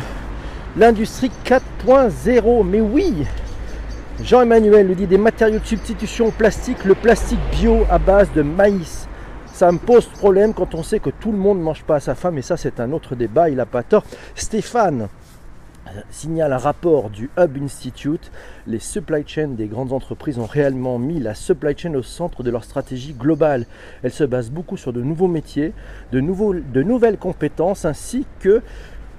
l'industrie 0.76 1.32
4.0. 1.44 2.64
Mais 2.64 2.80
oui, 2.80 3.26
Jean-Emmanuel 4.22 4.86
nous 4.86 4.94
dit 4.94 5.08
des 5.08 5.18
matériaux 5.18 5.58
de 5.58 5.66
substitution 5.66 6.26
au 6.26 6.30
plastique, 6.30 6.84
le 6.84 6.94
plastique 6.94 7.40
bio 7.58 7.78
à 7.90 7.98
base 7.98 8.28
de 8.36 8.42
maïs. 8.42 9.08
Ça 9.52 9.72
me 9.72 9.78
pose 9.78 10.06
problème 10.06 10.54
quand 10.54 10.76
on 10.76 10.84
sait 10.84 11.00
que 11.00 11.10
tout 11.10 11.32
le 11.32 11.38
monde 11.38 11.58
ne 11.58 11.64
mange 11.64 11.82
pas 11.82 11.96
à 11.96 12.00
sa 12.00 12.14
faim, 12.14 12.30
mais 12.30 12.42
ça 12.42 12.56
c'est 12.56 12.78
un 12.78 12.92
autre 12.92 13.16
débat, 13.16 13.48
il 13.48 13.56
n'a 13.56 13.66
pas 13.66 13.82
tort. 13.82 14.04
Stéphane 14.36 15.08
signale 16.10 16.52
un 16.52 16.58
rapport 16.58 17.10
du 17.10 17.30
Hub 17.38 17.56
Institute. 17.62 18.30
Les 18.66 18.78
supply 18.78 19.22
chains 19.26 19.48
des 19.48 19.66
grandes 19.66 19.92
entreprises 19.92 20.38
ont 20.38 20.46
réellement 20.46 20.98
mis 20.98 21.20
la 21.20 21.34
supply 21.34 21.76
chain 21.76 21.94
au 21.94 22.02
centre 22.02 22.42
de 22.42 22.50
leur 22.50 22.64
stratégie 22.64 23.14
globale. 23.14 23.66
Elle 24.02 24.12
se 24.12 24.24
base 24.24 24.50
beaucoup 24.50 24.76
sur 24.76 24.92
de 24.92 25.02
nouveaux 25.02 25.28
métiers, 25.28 25.72
de, 26.12 26.20
nouvelles 26.20 27.18
compétences 27.18 27.84
ainsi 27.84 28.26
que 28.40 28.62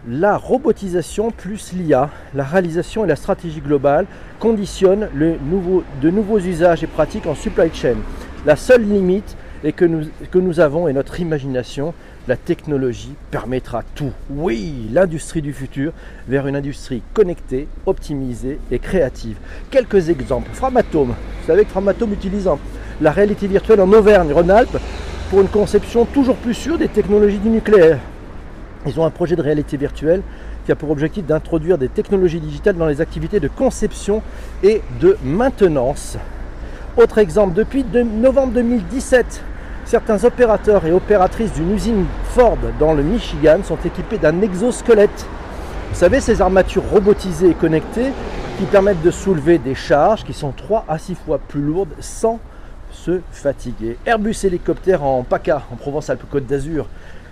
la 0.08 0.38
robotisation 0.38 1.32
plus 1.32 1.74
l'IA, 1.74 2.10
la 2.34 2.44
réalisation 2.44 3.04
et 3.04 3.08
la 3.08 3.16
stratégie 3.16 3.62
globale 3.62 4.06
conditionnent 4.40 5.10
le 5.14 5.38
nouveau, 5.38 5.84
de 6.02 6.10
nouveaux 6.10 6.40
usages 6.40 6.84
et 6.84 6.88
pratiques 6.88 7.26
en 7.26 7.36
supply 7.36 7.74
chain. 7.74 7.96
La 8.46 8.56
seule 8.56 8.84
limite 8.84 9.36
est 9.64 9.74
que 9.74 9.86
nous, 9.86 10.06
que 10.32 10.38
nous 10.38 10.60
avons 10.60 10.88
est 10.88 10.94
notre 10.94 11.20
imagination. 11.20 11.94
La 12.28 12.36
technologie 12.36 13.14
permettra 13.32 13.84
tout. 13.96 14.12
Oui, 14.30 14.90
l'industrie 14.92 15.42
du 15.42 15.54
futur 15.54 15.94
vers 16.28 16.46
une 16.46 16.58
industrie 16.58 17.02
connectée, 17.14 17.70
optimisée 17.86 18.60
et 18.70 18.80
créative. 18.80 19.38
Quelques 19.72 20.10
exemples. 20.10 20.50
Framatome. 20.52 21.12
Vous 21.12 21.48
savez 21.48 21.64
que 21.64 21.70
Framatome 21.70 22.12
utilise 22.12 22.50
la 23.00 23.12
réalité 23.12 23.48
virtuelle 23.48 23.80
en 23.80 23.94
Auvergne-Rhône-Alpes 23.94 24.78
pour 25.30 25.40
une 25.40 25.48
conception 25.48 26.04
toujours 26.04 26.36
plus 26.36 26.54
sûre 26.54 26.78
des 26.78 26.90
technologies 26.90 27.38
du 27.38 27.48
nucléaire. 27.48 28.00
Ils 28.86 29.00
ont 29.00 29.06
un 29.06 29.10
projet 29.10 29.38
de 29.38 29.42
réalité 29.42 29.78
virtuelle 29.78 30.22
qui 30.66 30.74
a 30.74 30.76
pour 30.76 30.92
objectif 30.92 31.26
d'introduire 31.26 31.78
des 31.78 31.88
technologies 31.88 32.42
digitales 32.42 32.76
dans 32.76 32.88
les 32.88 33.00
activités 33.00 33.40
de 33.40 33.48
conception 33.48 34.22
et 34.64 34.82
de 35.00 35.18
maintenance. 35.24 36.18
Autre 36.98 37.20
exemple, 37.20 37.54
depuis 37.54 37.86
novembre 37.94 38.52
2017, 38.52 39.44
certains 39.88 40.22
opérateurs 40.26 40.86
et 40.86 40.92
opératrices 40.92 41.54
d'une 41.54 41.74
usine 41.74 42.06
Ford 42.36 42.58
dans 42.78 42.94
le 42.94 43.04
Michigan 43.04 43.60
sont 43.64 43.78
équipés 43.86 44.18
d'un 44.18 44.42
exosquelette. 44.42 45.26
Vous 45.90 45.96
savez, 45.96 46.20
ces 46.20 46.42
armatures 46.42 46.84
robotisées 46.84 47.52
et 47.52 47.54
connectées 47.54 48.12
qui 48.60 48.66
permettent 48.66 49.02
de 49.02 49.12
soulever 49.12 49.58
des 49.58 49.76
charges 49.76 50.26
qui 50.26 50.34
sont 50.34 50.52
3 50.52 50.84
à 50.90 50.98
6 50.98 51.16
fois 51.16 51.40
plus 51.40 51.62
lourdes 51.62 51.94
sans 52.02 52.40
se 52.92 53.22
fatiguer. 53.32 53.98
Airbus 54.06 54.36
hélicoptère 54.44 55.04
en 55.04 55.24
PACA, 55.24 55.64
en 55.72 55.78
Provence-Alpes-Côte 55.78 56.46
d'Azur, 56.46 56.88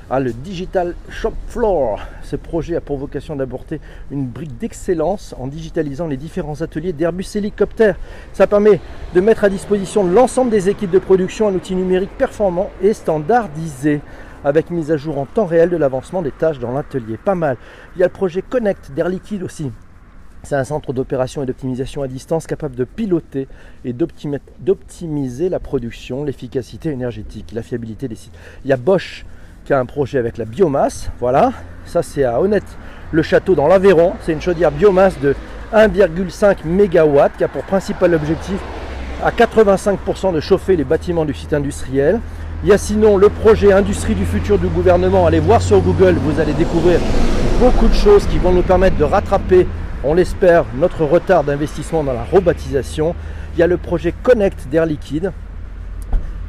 ah, 0.09 0.19
le 0.19 0.33
Digital 0.33 0.93
Shop 1.09 1.33
Floor. 1.47 1.99
Ce 2.21 2.35
projet 2.35 2.75
a 2.75 2.81
pour 2.81 2.97
vocation 2.97 3.35
d'apporter 3.35 3.81
une 4.11 4.27
brique 4.27 4.57
d'excellence 4.57 5.33
en 5.39 5.47
digitalisant 5.47 6.07
les 6.07 6.17
différents 6.17 6.61
ateliers 6.61 6.93
d'Airbus 6.93 7.25
Hélicoptère. 7.35 7.97
Ça 8.33 8.45
permet 8.45 8.79
de 9.15 9.21
mettre 9.21 9.43
à 9.43 9.49
disposition 9.49 10.03
l'ensemble 10.03 10.51
des 10.51 10.69
équipes 10.69 10.91
de 10.91 10.99
production 10.99 11.47
un 11.47 11.55
outil 11.55 11.75
numérique 11.75 12.15
performant 12.17 12.69
et 12.83 12.93
standardisé 12.93 14.01
avec 14.43 14.69
mise 14.69 14.91
à 14.91 14.97
jour 14.97 15.17
en 15.17 15.25
temps 15.25 15.45
réel 15.45 15.71
de 15.71 15.77
l'avancement 15.77 16.21
des 16.21 16.31
tâches 16.31 16.59
dans 16.59 16.71
l'atelier. 16.71 17.17
Pas 17.17 17.33
mal. 17.33 17.57
Il 17.95 17.99
y 17.99 18.03
a 18.03 18.07
le 18.07 18.13
projet 18.13 18.43
Connect 18.43 18.91
d'Air 18.91 19.09
Liquide 19.09 19.41
aussi. 19.41 19.71
C'est 20.43 20.55
un 20.55 20.63
centre 20.63 20.93
d'opération 20.93 21.41
et 21.41 21.47
d'optimisation 21.47 22.03
à 22.03 22.07
distance 22.07 22.45
capable 22.45 22.75
de 22.75 22.83
piloter 22.83 23.47
et 23.83 23.93
d'optimiser 23.93 25.49
la 25.49 25.59
production, 25.59 26.23
l'efficacité 26.23 26.89
énergétique, 26.91 27.51
la 27.51 27.63
fiabilité 27.63 28.07
des 28.07 28.13
sites. 28.13 28.37
Il 28.63 28.69
y 28.69 28.73
a 28.73 28.77
Bosch 28.77 29.25
qui 29.65 29.73
a 29.73 29.79
un 29.79 29.85
projet 29.85 30.19
avec 30.19 30.37
la 30.37 30.45
biomasse. 30.45 31.09
Voilà, 31.19 31.51
ça 31.85 32.03
c'est 32.03 32.23
à 32.23 32.39
Honnête 32.39 32.63
le 33.11 33.23
château 33.23 33.55
dans 33.55 33.67
l'Aveyron. 33.67 34.13
C'est 34.21 34.31
une 34.31 34.41
chaudière 34.41 34.71
biomasse 34.71 35.19
de 35.19 35.35
1,5 35.73 36.57
MW 36.65 37.19
qui 37.37 37.43
a 37.43 37.47
pour 37.47 37.63
principal 37.63 38.13
objectif 38.13 38.57
à 39.23 39.31
85% 39.31 40.33
de 40.33 40.39
chauffer 40.39 40.75
les 40.75 40.83
bâtiments 40.83 41.25
du 41.25 41.33
site 41.33 41.53
industriel. 41.53 42.19
Il 42.63 42.69
y 42.69 42.73
a 42.73 42.77
sinon 42.77 43.17
le 43.17 43.29
projet 43.29 43.73
Industrie 43.73 44.15
du 44.15 44.25
futur 44.25 44.57
du 44.57 44.67
gouvernement. 44.67 45.25
Allez 45.25 45.39
voir 45.39 45.61
sur 45.61 45.81
Google, 45.81 46.15
vous 46.15 46.39
allez 46.39 46.53
découvrir 46.53 46.99
beaucoup 47.59 47.87
de 47.87 47.93
choses 47.93 48.25
qui 48.27 48.37
vont 48.37 48.51
nous 48.51 48.61
permettre 48.61 48.97
de 48.97 49.03
rattraper, 49.03 49.67
on 50.03 50.13
l'espère, 50.13 50.65
notre 50.75 51.03
retard 51.03 51.43
d'investissement 51.43 52.03
dans 52.03 52.13
la 52.13 52.23
robotisation. 52.23 53.15
Il 53.55 53.59
y 53.59 53.63
a 53.63 53.67
le 53.67 53.77
projet 53.77 54.13
Connect 54.23 54.67
d'Air 54.69 54.85
Liquide 54.85 55.31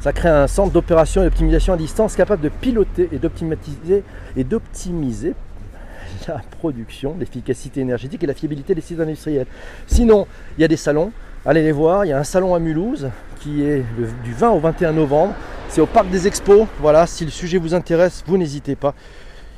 ça 0.07 0.13
crée 0.13 0.29
un 0.29 0.47
centre 0.47 0.71
d'opération 0.71 1.21
et 1.21 1.25
d'optimisation 1.25 1.73
à 1.73 1.75
distance 1.75 2.15
capable 2.15 2.41
de 2.41 2.47
piloter 2.47 3.09
et 3.11 3.17
d'optimiser 3.17 4.03
et 4.37 4.45
d'optimiser 4.45 5.33
la 6.29 6.41
production, 6.59 7.17
l'efficacité 7.19 7.81
énergétique 7.81 8.23
et 8.23 8.25
la 8.25 8.33
fiabilité 8.33 8.73
des 8.73 8.79
sites 8.79 9.01
industriels. 9.01 9.47
Sinon, 9.85 10.25
il 10.57 10.61
y 10.61 10.63
a 10.63 10.69
des 10.69 10.77
salons, 10.77 11.11
allez 11.45 11.61
les 11.61 11.73
voir, 11.73 12.05
il 12.05 12.07
y 12.07 12.13
a 12.13 12.17
un 12.17 12.23
salon 12.23 12.55
à 12.55 12.59
Mulhouse 12.59 13.09
qui 13.41 13.63
est 13.63 13.83
du 14.23 14.31
20 14.31 14.51
au 14.51 14.59
21 14.59 14.93
novembre. 14.93 15.33
C'est 15.67 15.81
au 15.81 15.85
parc 15.85 16.09
des 16.09 16.25
expos. 16.25 16.67
Voilà, 16.79 17.05
si 17.05 17.25
le 17.25 17.31
sujet 17.31 17.57
vous 17.57 17.73
intéresse, 17.73 18.23
vous 18.25 18.37
n'hésitez 18.37 18.77
pas. 18.77 18.93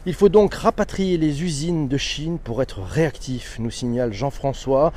Il 0.07 0.15
faut 0.15 0.29
donc 0.29 0.55
rapatrier 0.55 1.19
les 1.19 1.43
usines 1.43 1.87
de 1.87 1.97
Chine 1.97 2.39
pour 2.43 2.63
être 2.63 2.81
réactif, 2.81 3.57
nous 3.59 3.69
signale 3.69 4.13
Jean-François. 4.13 4.93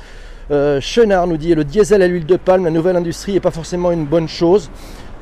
Euh, 0.49 0.81
Chenard 0.81 1.27
nous 1.27 1.37
dit 1.37 1.53
le 1.53 1.63
diesel 1.63 2.01
à 2.01 2.07
l'huile 2.07 2.25
de 2.25 2.37
palme, 2.37 2.65
la 2.65 2.71
nouvelle 2.71 2.95
industrie 2.95 3.33
n'est 3.33 3.39
pas 3.39 3.51
forcément 3.51 3.91
une 3.91 4.05
bonne 4.05 4.27
chose. 4.27 4.71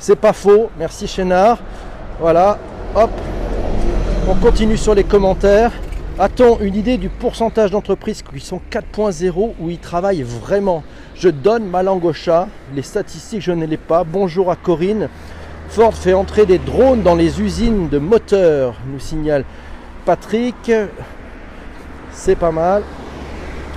C'est 0.01 0.15
pas 0.15 0.33
faux. 0.33 0.71
Merci 0.79 1.07
Chénard. 1.07 1.59
Voilà. 2.19 2.57
Hop. 2.95 3.11
On 4.27 4.33
continue 4.33 4.75
sur 4.75 4.95
les 4.95 5.03
commentaires. 5.03 5.71
A-t-on 6.17 6.59
une 6.59 6.73
idée 6.73 6.97
du 6.97 7.07
pourcentage 7.07 7.69
d'entreprises 7.69 8.23
qui 8.23 8.39
sont 8.39 8.59
4.0 8.71 9.53
où 9.59 9.69
ils 9.69 9.77
travaillent 9.77 10.23
vraiment? 10.23 10.83
Je 11.13 11.29
donne 11.29 11.65
ma 11.65 11.83
langue 11.83 12.03
au 12.03 12.13
chat. 12.13 12.47
Les 12.75 12.81
statistiques, 12.81 13.41
je 13.41 13.51
ne 13.51 13.67
les 13.67 13.77
pas. 13.77 14.03
Bonjour 14.03 14.49
à 14.49 14.55
Corinne. 14.55 15.07
Ford 15.69 15.93
fait 15.93 16.13
entrer 16.13 16.47
des 16.47 16.57
drones 16.57 17.03
dans 17.03 17.15
les 17.15 17.39
usines 17.39 17.87
de 17.87 17.99
moteurs, 17.99 18.73
nous 18.91 18.99
signale 18.99 19.45
Patrick. 20.03 20.71
C'est 22.11 22.35
pas 22.35 22.51
mal. 22.51 22.81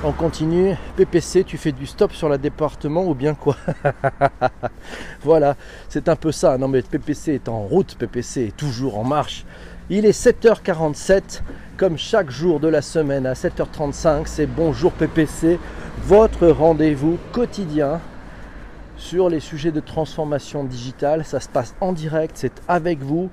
On 0.06 0.12
continue. 0.12 0.76
PPC, 0.96 1.44
tu 1.44 1.56
fais 1.56 1.73
du 1.73 1.87
stop 1.87 2.12
sur 2.12 2.28
la 2.28 2.37
département 2.37 3.06
ou 3.06 3.14
bien 3.14 3.34
quoi? 3.34 3.56
Voilà, 5.23 5.56
c'est 5.88 6.11
un 6.11 6.16
peu 6.16 6.30
ça. 6.30 6.58
Non 6.58 6.68
mais 6.68 6.82
PPC 6.82 7.32
est 7.32 7.49
en 7.49 7.61
route, 7.61 7.94
PPC 7.94 8.49
est 8.49 8.56
toujours 8.56 8.99
en 8.99 9.04
marche. 9.04 9.46
Il 9.88 10.04
est 10.04 10.12
7h47, 10.12 11.40
comme 11.78 11.96
chaque 11.96 12.30
jour 12.30 12.61
de 12.61 12.68
la 12.68 12.82
semaine 12.82 13.25
à 13.25 13.32
7h35, 13.32 14.25
c'est 14.26 14.46
Bonjour 14.46 14.92
PPC, 14.92 15.58
votre 16.02 16.49
rendez-vous 16.49 17.16
quotidien 17.32 17.99
sur 18.99 19.30
les 19.30 19.40
sujets 19.40 19.73
de 19.73 19.80
transformation 19.80 20.64
digitale. 20.64 21.25
Ça 21.25 21.40
se 21.40 21.49
passe 21.49 21.75
en 21.80 21.94
direct, 21.94 22.32
c'est 22.34 22.61
avec 22.68 22.99
vous 23.00 23.30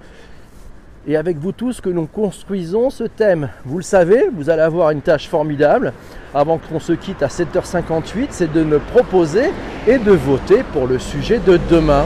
et 1.07 1.15
avec 1.15 1.37
vous 1.37 1.51
tous 1.51 1.81
que 1.81 1.89
nous 1.89 2.05
construisons 2.05 2.89
ce 2.89 3.03
thème. 3.03 3.49
Vous 3.65 3.77
le 3.77 3.83
savez, 3.83 4.29
vous 4.33 4.49
allez 4.49 4.61
avoir 4.61 4.91
une 4.91 5.01
tâche 5.01 5.27
formidable 5.27 5.93
avant 6.33 6.59
qu'on 6.59 6.79
se 6.79 6.93
quitte 6.93 7.23
à 7.23 7.27
7h58, 7.27 8.27
c'est 8.29 8.51
de 8.51 8.63
me 8.63 8.79
proposer 8.79 9.51
et 9.87 9.97
de 9.97 10.11
voter 10.11 10.63
pour 10.71 10.87
le 10.87 10.99
sujet 10.99 11.39
de 11.39 11.59
demain. 11.69 12.05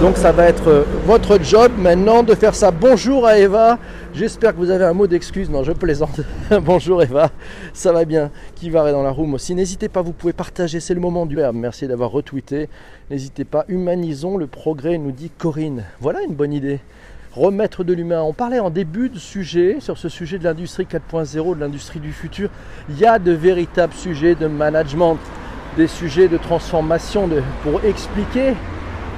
Donc 0.00 0.16
ça 0.16 0.30
va 0.32 0.44
être 0.44 0.68
euh, 0.68 0.84
votre 1.06 1.42
job 1.42 1.72
maintenant 1.76 2.22
de 2.22 2.34
faire 2.34 2.54
ça. 2.54 2.70
Bonjour 2.70 3.26
à 3.26 3.38
Eva, 3.38 3.78
j'espère 4.14 4.52
que 4.52 4.58
vous 4.58 4.70
avez 4.70 4.84
un 4.84 4.92
mot 4.92 5.08
d'excuse. 5.08 5.50
Non, 5.50 5.64
je 5.64 5.72
plaisante. 5.72 6.20
Bonjour 6.62 7.02
Eva, 7.02 7.30
ça 7.72 7.92
va 7.92 8.04
bien. 8.04 8.30
Qui 8.54 8.70
va 8.70 8.90
dans 8.92 9.02
la 9.02 9.10
room 9.10 9.34
aussi? 9.34 9.56
N'hésitez 9.56 9.88
pas, 9.88 10.02
vous 10.02 10.12
pouvez 10.12 10.32
partager, 10.32 10.78
c'est 10.78 10.94
le 10.94 11.00
moment 11.00 11.26
du 11.26 11.34
verbe. 11.34 11.56
Merci 11.56 11.88
d'avoir 11.88 12.10
retweeté. 12.10 12.68
N'hésitez 13.10 13.44
pas, 13.44 13.64
humanisons 13.68 14.36
le 14.36 14.46
progrès, 14.46 14.98
nous 14.98 15.12
dit 15.12 15.30
Corinne. 15.36 15.84
Voilà 16.00 16.22
une 16.22 16.34
bonne 16.34 16.52
idée 16.52 16.78
remettre 17.38 17.84
de 17.84 17.94
l'humain. 17.94 18.20
On 18.22 18.32
parlait 18.32 18.58
en 18.58 18.70
début 18.70 19.08
de 19.08 19.18
sujet, 19.18 19.76
sur 19.80 19.96
ce 19.96 20.08
sujet 20.08 20.38
de 20.38 20.44
l'industrie 20.44 20.86
4.0, 20.90 21.54
de 21.54 21.60
l'industrie 21.60 22.00
du 22.00 22.12
futur. 22.12 22.50
Il 22.90 22.98
y 22.98 23.06
a 23.06 23.18
de 23.18 23.32
véritables 23.32 23.94
sujets 23.94 24.34
de 24.34 24.46
management, 24.46 25.16
des 25.76 25.86
sujets 25.86 26.28
de 26.28 26.36
transformation 26.36 27.28
pour 27.62 27.84
expliquer 27.84 28.54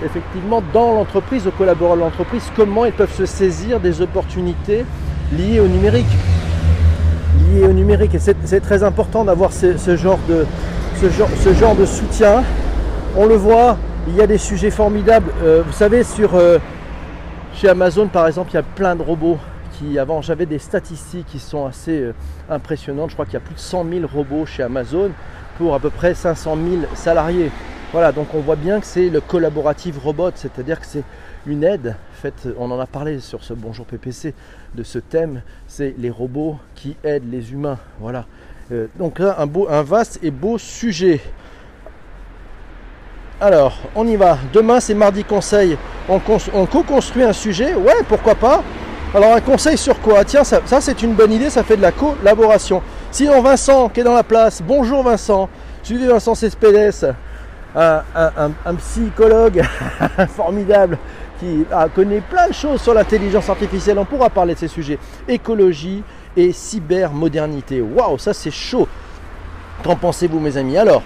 effectivement 0.04 0.62
dans 0.72 0.94
l'entreprise, 0.94 1.46
aux 1.46 1.50
collaborateurs 1.50 1.96
de 1.96 2.02
l'entreprise, 2.02 2.44
comment 2.56 2.84
ils 2.84 2.92
peuvent 2.92 3.14
se 3.14 3.26
saisir 3.26 3.80
des 3.80 4.00
opportunités 4.00 4.84
liées 5.36 5.60
au 5.60 5.66
numérique. 5.66 6.06
Liées 7.52 7.66
au 7.66 7.72
numérique. 7.72 8.12
C'est 8.18 8.60
très 8.60 8.82
important 8.82 9.24
d'avoir 9.24 9.52
ce, 9.52 9.96
genre 9.96 10.18
de, 10.28 10.46
ce, 11.00 11.08
genre, 11.54 11.74
de 11.74 11.86
soutien. 11.86 12.42
On 13.16 13.26
le 13.26 13.34
voit, 13.34 13.76
il 14.08 14.16
y 14.16 14.20
a 14.20 14.26
des 14.26 14.38
sujets 14.38 14.70
formidables. 14.70 15.30
Euh, 15.42 15.62
vous 15.66 15.72
savez, 15.72 16.04
sur... 16.04 16.34
Euh, 16.34 16.58
chez 17.54 17.68
Amazon, 17.68 18.08
par 18.08 18.26
exemple, 18.26 18.50
il 18.52 18.54
y 18.54 18.58
a 18.58 18.62
plein 18.62 18.96
de 18.96 19.02
robots 19.02 19.38
qui, 19.78 19.98
avant, 19.98 20.22
j'avais 20.22 20.46
des 20.46 20.58
statistiques 20.58 21.26
qui 21.26 21.38
sont 21.38 21.66
assez 21.66 21.98
euh, 22.00 22.14
impressionnantes. 22.48 23.10
Je 23.10 23.14
crois 23.14 23.24
qu'il 23.24 23.34
y 23.34 23.38
a 23.38 23.40
plus 23.40 23.54
de 23.54 23.60
100 23.60 23.86
000 23.90 24.06
robots 24.06 24.46
chez 24.46 24.62
Amazon 24.62 25.10
pour 25.58 25.74
à 25.74 25.80
peu 25.80 25.90
près 25.90 26.14
500 26.14 26.56
000 26.56 26.82
salariés. 26.94 27.50
Voilà, 27.92 28.12
donc 28.12 28.34
on 28.34 28.40
voit 28.40 28.56
bien 28.56 28.80
que 28.80 28.86
c'est 28.86 29.10
le 29.10 29.20
collaborative 29.20 29.98
robot, 29.98 30.30
c'est-à-dire 30.34 30.78
que 30.80 30.86
c'est 30.86 31.02
une 31.46 31.64
aide 31.64 31.96
faite, 32.12 32.48
on 32.58 32.70
en 32.70 32.78
a 32.78 32.86
parlé 32.86 33.18
sur 33.18 33.42
ce 33.42 33.52
Bonjour 33.52 33.84
PPC, 33.86 34.34
de 34.74 34.82
ce 34.82 34.98
thème, 34.98 35.42
c'est 35.66 35.94
les 35.98 36.10
robots 36.10 36.56
qui 36.74 36.96
aident 37.02 37.30
les 37.30 37.52
humains. 37.52 37.78
Voilà. 37.98 38.26
Euh, 38.70 38.86
donc 38.98 39.18
là, 39.18 39.36
un, 39.38 39.46
beau, 39.46 39.66
un 39.68 39.82
vaste 39.82 40.20
et 40.22 40.30
beau 40.30 40.58
sujet. 40.58 41.20
Alors, 43.42 43.78
on 43.94 44.06
y 44.06 44.16
va. 44.16 44.36
Demain, 44.52 44.80
c'est 44.80 44.92
mardi 44.92 45.24
conseil. 45.24 45.78
On, 46.10 46.20
on 46.52 46.66
co-construit 46.66 47.22
un 47.22 47.32
sujet. 47.32 47.74
Ouais, 47.74 48.02
pourquoi 48.06 48.34
pas. 48.34 48.62
Alors, 49.14 49.34
un 49.34 49.40
conseil 49.40 49.78
sur 49.78 49.98
quoi? 50.00 50.24
Tiens, 50.24 50.44
ça, 50.44 50.60
c'est 50.80 51.02
une 51.02 51.14
bonne 51.14 51.32
idée, 51.32 51.48
ça 51.48 51.62
fait 51.62 51.78
de 51.78 51.82
la 51.82 51.90
collaboration. 51.90 52.82
Sinon, 53.10 53.40
Vincent, 53.40 53.88
qui 53.88 54.00
est 54.00 54.04
dans 54.04 54.14
la 54.14 54.22
place. 54.22 54.62
Bonjour 54.62 55.02
Vincent. 55.02 55.48
Suivez 55.82 56.06
Vincent 56.06 56.34
Cespedes, 56.34 57.14
un, 57.74 58.74
psychologue 58.78 59.62
formidable 60.36 60.98
qui 61.40 61.64
connaît 61.94 62.20
plein 62.20 62.48
de 62.48 62.52
choses 62.52 62.82
sur 62.82 62.92
l'intelligence 62.92 63.48
artificielle. 63.48 63.98
On 63.98 64.04
pourra 64.04 64.28
parler 64.28 64.52
de 64.52 64.58
ces 64.58 64.68
sujets. 64.68 64.98
Écologie 65.26 66.04
et 66.36 66.52
cybermodernité. 66.52 67.80
Waouh, 67.80 68.18
ça 68.18 68.34
c'est 68.34 68.50
chaud. 68.50 68.86
Qu'en 69.82 69.96
pensez-vous, 69.96 70.38
mes 70.38 70.58
amis? 70.58 70.76
Alors, 70.76 71.02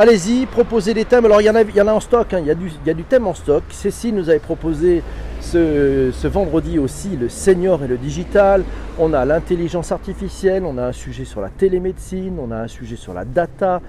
Allez-y, 0.00 0.46
proposez 0.46 0.94
des 0.94 1.04
thèmes. 1.04 1.24
Alors 1.24 1.42
il 1.42 1.46
y 1.46 1.50
en 1.50 1.88
a, 1.88 1.92
en 1.92 1.98
stock, 1.98 2.32
hein. 2.32 2.38
il, 2.38 2.46
y 2.46 2.52
a 2.52 2.54
du, 2.54 2.68
il, 2.68 2.86
y 2.86 2.90
a 2.90 2.94
du, 2.94 3.02
thème 3.02 3.26
en 3.26 3.34
stock. 3.34 3.64
Cécile 3.70 4.14
nous 4.14 4.30
avait 4.30 4.38
proposé 4.38 5.02
ce, 5.40 6.12
ce, 6.12 6.28
vendredi 6.28 6.78
aussi 6.78 7.16
le 7.16 7.28
senior 7.28 7.82
et 7.82 7.88
le 7.88 7.96
digital. 7.96 8.62
On 9.00 9.12
a 9.12 9.24
l'intelligence 9.24 9.90
artificielle, 9.90 10.62
on 10.64 10.78
a 10.78 10.84
un 10.84 10.92
sujet 10.92 11.24
sur 11.24 11.40
la 11.40 11.48
télémédecine, 11.48 12.38
on 12.38 12.52
a 12.52 12.58
un 12.58 12.68
sujet 12.68 12.94
sur 12.94 13.12
la 13.12 13.24
data. 13.24 13.82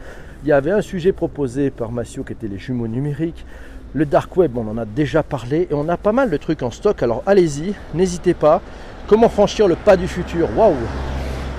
Il 0.43 0.49
y 0.49 0.51
avait 0.51 0.71
un 0.71 0.81
sujet 0.81 1.11
proposé 1.11 1.69
par 1.69 1.91
Massio 1.91 2.23
qui 2.23 2.33
était 2.33 2.47
les 2.47 2.57
jumeaux 2.57 2.87
numériques. 2.87 3.45
Le 3.93 4.07
dark 4.07 4.35
web, 4.35 4.57
on 4.57 4.67
en 4.67 4.79
a 4.79 4.85
déjà 4.85 5.21
parlé 5.21 5.67
et 5.69 5.75
on 5.75 5.87
a 5.89 5.97
pas 5.97 6.11
mal 6.11 6.31
de 6.31 6.37
trucs 6.37 6.63
en 6.63 6.71
stock. 6.71 7.03
Alors 7.03 7.21
allez-y, 7.27 7.75
n'hésitez 7.93 8.33
pas. 8.33 8.63
Comment 9.05 9.29
franchir 9.29 9.67
le 9.67 9.75
pas 9.75 9.95
du 9.95 10.07
futur? 10.07 10.49
Waouh 10.57 10.73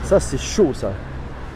Ça 0.03 0.19
c'est 0.19 0.41
chaud 0.41 0.75
ça. 0.75 0.91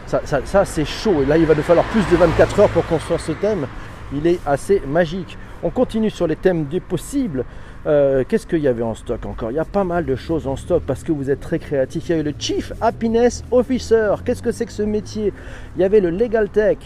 Ça, 0.05 0.65
c'est 0.65 0.85
chaud. 0.85 1.23
Et 1.23 1.25
là, 1.25 1.37
il 1.37 1.45
va 1.45 1.55
nous 1.55 1.63
falloir 1.63 1.85
plus 1.87 2.07
de 2.11 2.15
24 2.15 2.59
heures 2.59 2.69
pour 2.69 2.85
construire 2.85 3.19
ce 3.19 3.31
thème. 3.31 3.65
Il 4.13 4.27
est 4.27 4.39
assez 4.45 4.81
magique. 4.87 5.37
On 5.63 5.71
continue 5.71 6.09
sur 6.11 6.27
les 6.27 6.35
thèmes 6.35 6.65
des 6.65 6.79
possibles. 6.79 7.43
Euh, 7.87 8.23
qu'est-ce 8.27 8.47
qu'il 8.47 8.59
y 8.59 8.67
avait 8.67 8.83
en 8.83 8.95
stock 8.95 9.25
encore? 9.25 9.51
Il 9.51 9.55
y 9.55 9.59
a 9.59 9.65
pas 9.65 9.83
mal 9.83 10.05
de 10.05 10.15
choses 10.15 10.47
en 10.47 10.55
stock 10.55 10.83
parce 10.85 11.03
que 11.03 11.11
vous 11.11 11.29
êtes 11.29 11.39
très 11.39 11.59
créatif. 11.59 12.03
Il 12.07 12.11
y 12.11 12.13
avait 12.13 12.23
le 12.23 12.33
Chief 12.37 12.71
Happiness 12.81 13.43
Officer. 13.51 14.15
Qu'est-ce 14.23 14.43
que 14.43 14.51
c'est 14.51 14.65
que 14.65 14.71
ce 14.71 14.83
métier? 14.83 15.33
Il 15.75 15.81
y 15.81 15.83
avait 15.83 16.01
le 16.01 16.09
Legal 16.09 16.49
Tech, 16.49 16.77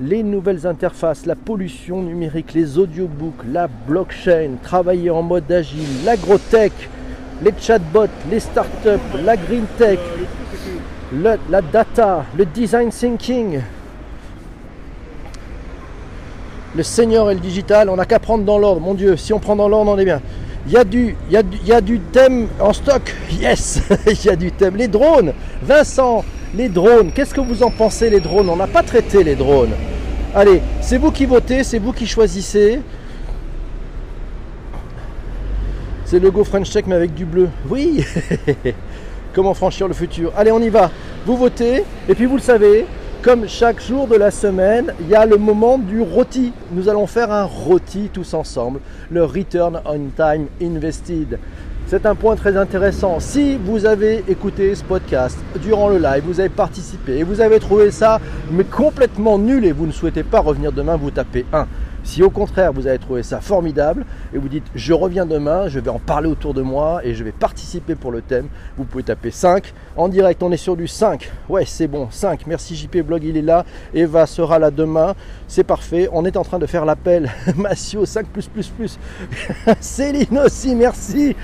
les 0.00 0.22
nouvelles 0.22 0.66
interfaces, 0.66 1.26
la 1.26 1.36
pollution 1.36 2.02
numérique, 2.02 2.52
les 2.54 2.78
audiobooks, 2.78 3.44
la 3.50 3.68
blockchain, 3.68 4.56
travailler 4.62 5.10
en 5.10 5.22
mode 5.22 5.50
agile, 5.50 6.04
l'agrotech, 6.04 6.72
les 7.42 7.52
chatbots, 7.58 8.06
les 8.30 8.40
startups, 8.40 9.22
la 9.24 9.36
green 9.36 9.64
tech, 9.78 9.98
la 11.12 11.62
data, 11.62 12.24
le 12.36 12.44
design 12.46 12.90
thinking, 12.90 13.60
le 16.74 16.82
senior 16.82 17.30
et 17.30 17.34
le 17.34 17.40
digital, 17.40 17.88
on 17.88 17.96
n'a 17.96 18.04
qu'à 18.04 18.18
prendre 18.18 18.44
dans 18.44 18.58
l'ordre. 18.58 18.80
Mon 18.80 18.94
Dieu, 18.94 19.16
si 19.16 19.32
on 19.32 19.38
prend 19.38 19.56
dans 19.56 19.68
l'ordre, 19.68 19.92
on 19.92 19.98
est 19.98 20.04
bien. 20.04 20.20
Il 20.66 20.72
y, 20.72 20.76
a 20.76 20.84
du, 20.84 21.14
il, 21.28 21.32
y 21.32 21.36
a 21.36 21.42
du, 21.42 21.58
il 21.62 21.68
y 21.68 21.72
a 21.72 21.80
du 21.80 22.00
thème 22.00 22.48
en 22.58 22.72
stock. 22.72 23.14
Yes, 23.30 23.82
il 24.06 24.24
y 24.24 24.30
a 24.30 24.36
du 24.36 24.50
thème. 24.50 24.76
Les 24.76 24.88
drones. 24.88 25.32
Vincent, 25.62 26.24
les 26.54 26.68
drones. 26.68 27.12
Qu'est-ce 27.12 27.34
que 27.34 27.40
vous 27.40 27.62
en 27.62 27.70
pensez, 27.70 28.08
les 28.08 28.20
drones? 28.20 28.48
On 28.48 28.56
n'a 28.56 28.66
pas 28.66 28.82
traité 28.82 29.22
les 29.22 29.34
drones. 29.34 29.72
Allez, 30.34 30.62
c'est 30.80 30.98
vous 30.98 31.10
qui 31.10 31.26
votez, 31.26 31.64
c'est 31.64 31.78
vous 31.78 31.92
qui 31.92 32.06
choisissez. 32.06 32.80
C'est 36.06 36.18
le 36.18 36.24
logo 36.24 36.44
French 36.44 36.70
Tech 36.70 36.84
mais 36.86 36.94
avec 36.96 37.14
du 37.14 37.24
bleu. 37.24 37.48
Oui 37.68 38.04
Comment 39.34 39.54
franchir 39.54 39.88
le 39.88 39.94
futur 39.94 40.32
Allez, 40.36 40.52
on 40.52 40.60
y 40.60 40.68
va. 40.68 40.92
Vous 41.26 41.36
votez. 41.36 41.82
Et 42.08 42.14
puis 42.14 42.26
vous 42.26 42.36
le 42.36 42.42
savez, 42.42 42.86
comme 43.20 43.48
chaque 43.48 43.82
jour 43.82 44.06
de 44.06 44.14
la 44.14 44.30
semaine, 44.30 44.94
il 45.00 45.08
y 45.08 45.14
a 45.16 45.26
le 45.26 45.38
moment 45.38 45.76
du 45.76 46.00
rôti. 46.00 46.52
Nous 46.70 46.88
allons 46.88 47.08
faire 47.08 47.32
un 47.32 47.42
rôti 47.42 48.10
tous 48.12 48.32
ensemble. 48.34 48.78
Le 49.10 49.24
Return 49.24 49.80
on 49.86 50.10
Time 50.14 50.46
Invested. 50.62 51.40
C'est 51.88 52.06
un 52.06 52.14
point 52.14 52.36
très 52.36 52.56
intéressant. 52.56 53.18
Si 53.18 53.56
vous 53.56 53.86
avez 53.86 54.22
écouté 54.28 54.72
ce 54.76 54.84
podcast 54.84 55.36
durant 55.60 55.88
le 55.88 55.98
live, 55.98 56.22
vous 56.24 56.38
avez 56.38 56.48
participé 56.48 57.18
et 57.18 57.24
vous 57.24 57.40
avez 57.40 57.58
trouvé 57.58 57.90
ça 57.90 58.20
complètement 58.70 59.36
nul 59.36 59.64
et 59.64 59.72
vous 59.72 59.86
ne 59.86 59.92
souhaitez 59.92 60.22
pas 60.22 60.38
revenir 60.38 60.70
demain, 60.70 60.96
vous 60.96 61.10
tapez 61.10 61.44
1. 61.52 61.66
Si 62.04 62.22
au 62.22 62.30
contraire 62.30 62.72
vous 62.72 62.86
avez 62.86 62.98
trouvé 62.98 63.22
ça 63.22 63.40
formidable 63.40 64.04
et 64.34 64.38
vous 64.38 64.48
dites 64.48 64.66
je 64.74 64.92
reviens 64.92 65.26
demain, 65.26 65.68
je 65.68 65.80
vais 65.80 65.90
en 65.90 65.98
parler 65.98 66.28
autour 66.28 66.54
de 66.54 66.62
moi 66.62 67.00
et 67.02 67.14
je 67.14 67.24
vais 67.24 67.32
participer 67.32 67.94
pour 67.94 68.12
le 68.12 68.20
thème, 68.20 68.48
vous 68.76 68.84
pouvez 68.84 69.02
taper 69.02 69.30
5. 69.30 69.72
En 69.96 70.08
direct, 70.08 70.42
on 70.42 70.52
est 70.52 70.58
sur 70.58 70.76
du 70.76 70.86
5. 70.86 71.30
Ouais, 71.48 71.64
c'est 71.66 71.88
bon, 71.88 72.08
5. 72.10 72.46
Merci 72.46 72.76
JP 72.76 72.98
Blog, 72.98 73.24
il 73.24 73.36
est 73.36 73.42
là. 73.42 73.64
Eva 73.94 74.26
sera 74.26 74.58
là 74.58 74.70
demain. 74.70 75.14
C'est 75.48 75.64
parfait. 75.64 76.08
On 76.12 76.24
est 76.24 76.36
en 76.36 76.44
train 76.44 76.58
de 76.58 76.66
faire 76.66 76.84
l'appel. 76.84 77.30
Massio 77.56 78.04
5 78.04 78.26
plus 78.26 78.48
plus 78.48 78.68
plus. 78.68 78.98
Céline 79.80 80.38
aussi, 80.38 80.74
merci. 80.74 81.34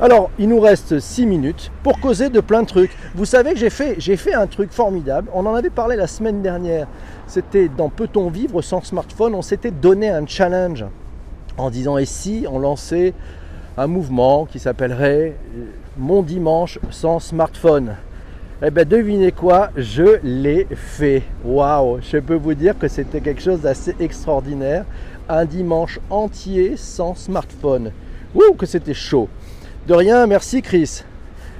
Alors, 0.00 0.30
il 0.40 0.48
nous 0.48 0.58
reste 0.58 0.98
6 0.98 1.24
minutes 1.24 1.70
pour 1.84 2.00
causer 2.00 2.28
de 2.28 2.40
plein 2.40 2.62
de 2.62 2.66
trucs. 2.66 2.90
Vous 3.14 3.24
savez 3.24 3.52
que 3.52 3.58
j'ai 3.58 3.70
fait, 3.70 3.94
j'ai 3.98 4.16
fait 4.16 4.34
un 4.34 4.48
truc 4.48 4.72
formidable. 4.72 5.30
On 5.32 5.46
en 5.46 5.54
avait 5.54 5.70
parlé 5.70 5.94
la 5.94 6.08
semaine 6.08 6.42
dernière. 6.42 6.88
C'était 7.26 7.68
dans 7.68 7.88
Peut-on 7.88 8.28
vivre 8.28 8.62
sans 8.62 8.82
smartphone 8.82 9.34
On 9.34 9.42
s'était 9.42 9.70
donné 9.70 10.08
un 10.08 10.26
challenge 10.26 10.84
en 11.56 11.70
disant 11.70 11.98
et 11.98 12.04
si 12.04 12.46
on 12.50 12.58
lançait 12.58 13.14
un 13.76 13.86
mouvement 13.86 14.46
qui 14.46 14.58
s'appellerait 14.58 15.36
euh, 15.56 15.64
Mon 15.96 16.22
dimanche 16.22 16.78
sans 16.90 17.20
smartphone? 17.20 17.96
Eh 18.62 18.70
bien, 18.70 18.84
devinez 18.84 19.32
quoi? 19.32 19.70
Je 19.76 20.20
l'ai 20.22 20.66
fait. 20.70 21.22
Waouh 21.44 21.98
Je 22.00 22.18
peux 22.18 22.36
vous 22.36 22.54
dire 22.54 22.78
que 22.78 22.88
c'était 22.88 23.20
quelque 23.20 23.42
chose 23.42 23.60
d'assez 23.62 23.94
extraordinaire. 23.98 24.84
Un 25.28 25.44
dimanche 25.44 25.98
entier 26.08 26.76
sans 26.76 27.14
smartphone. 27.14 27.90
Ouh, 28.34 28.54
que 28.54 28.66
c'était 28.66 28.94
chaud. 28.94 29.28
De 29.86 29.94
rien, 29.94 30.26
merci 30.26 30.62
Chris. 30.62 31.02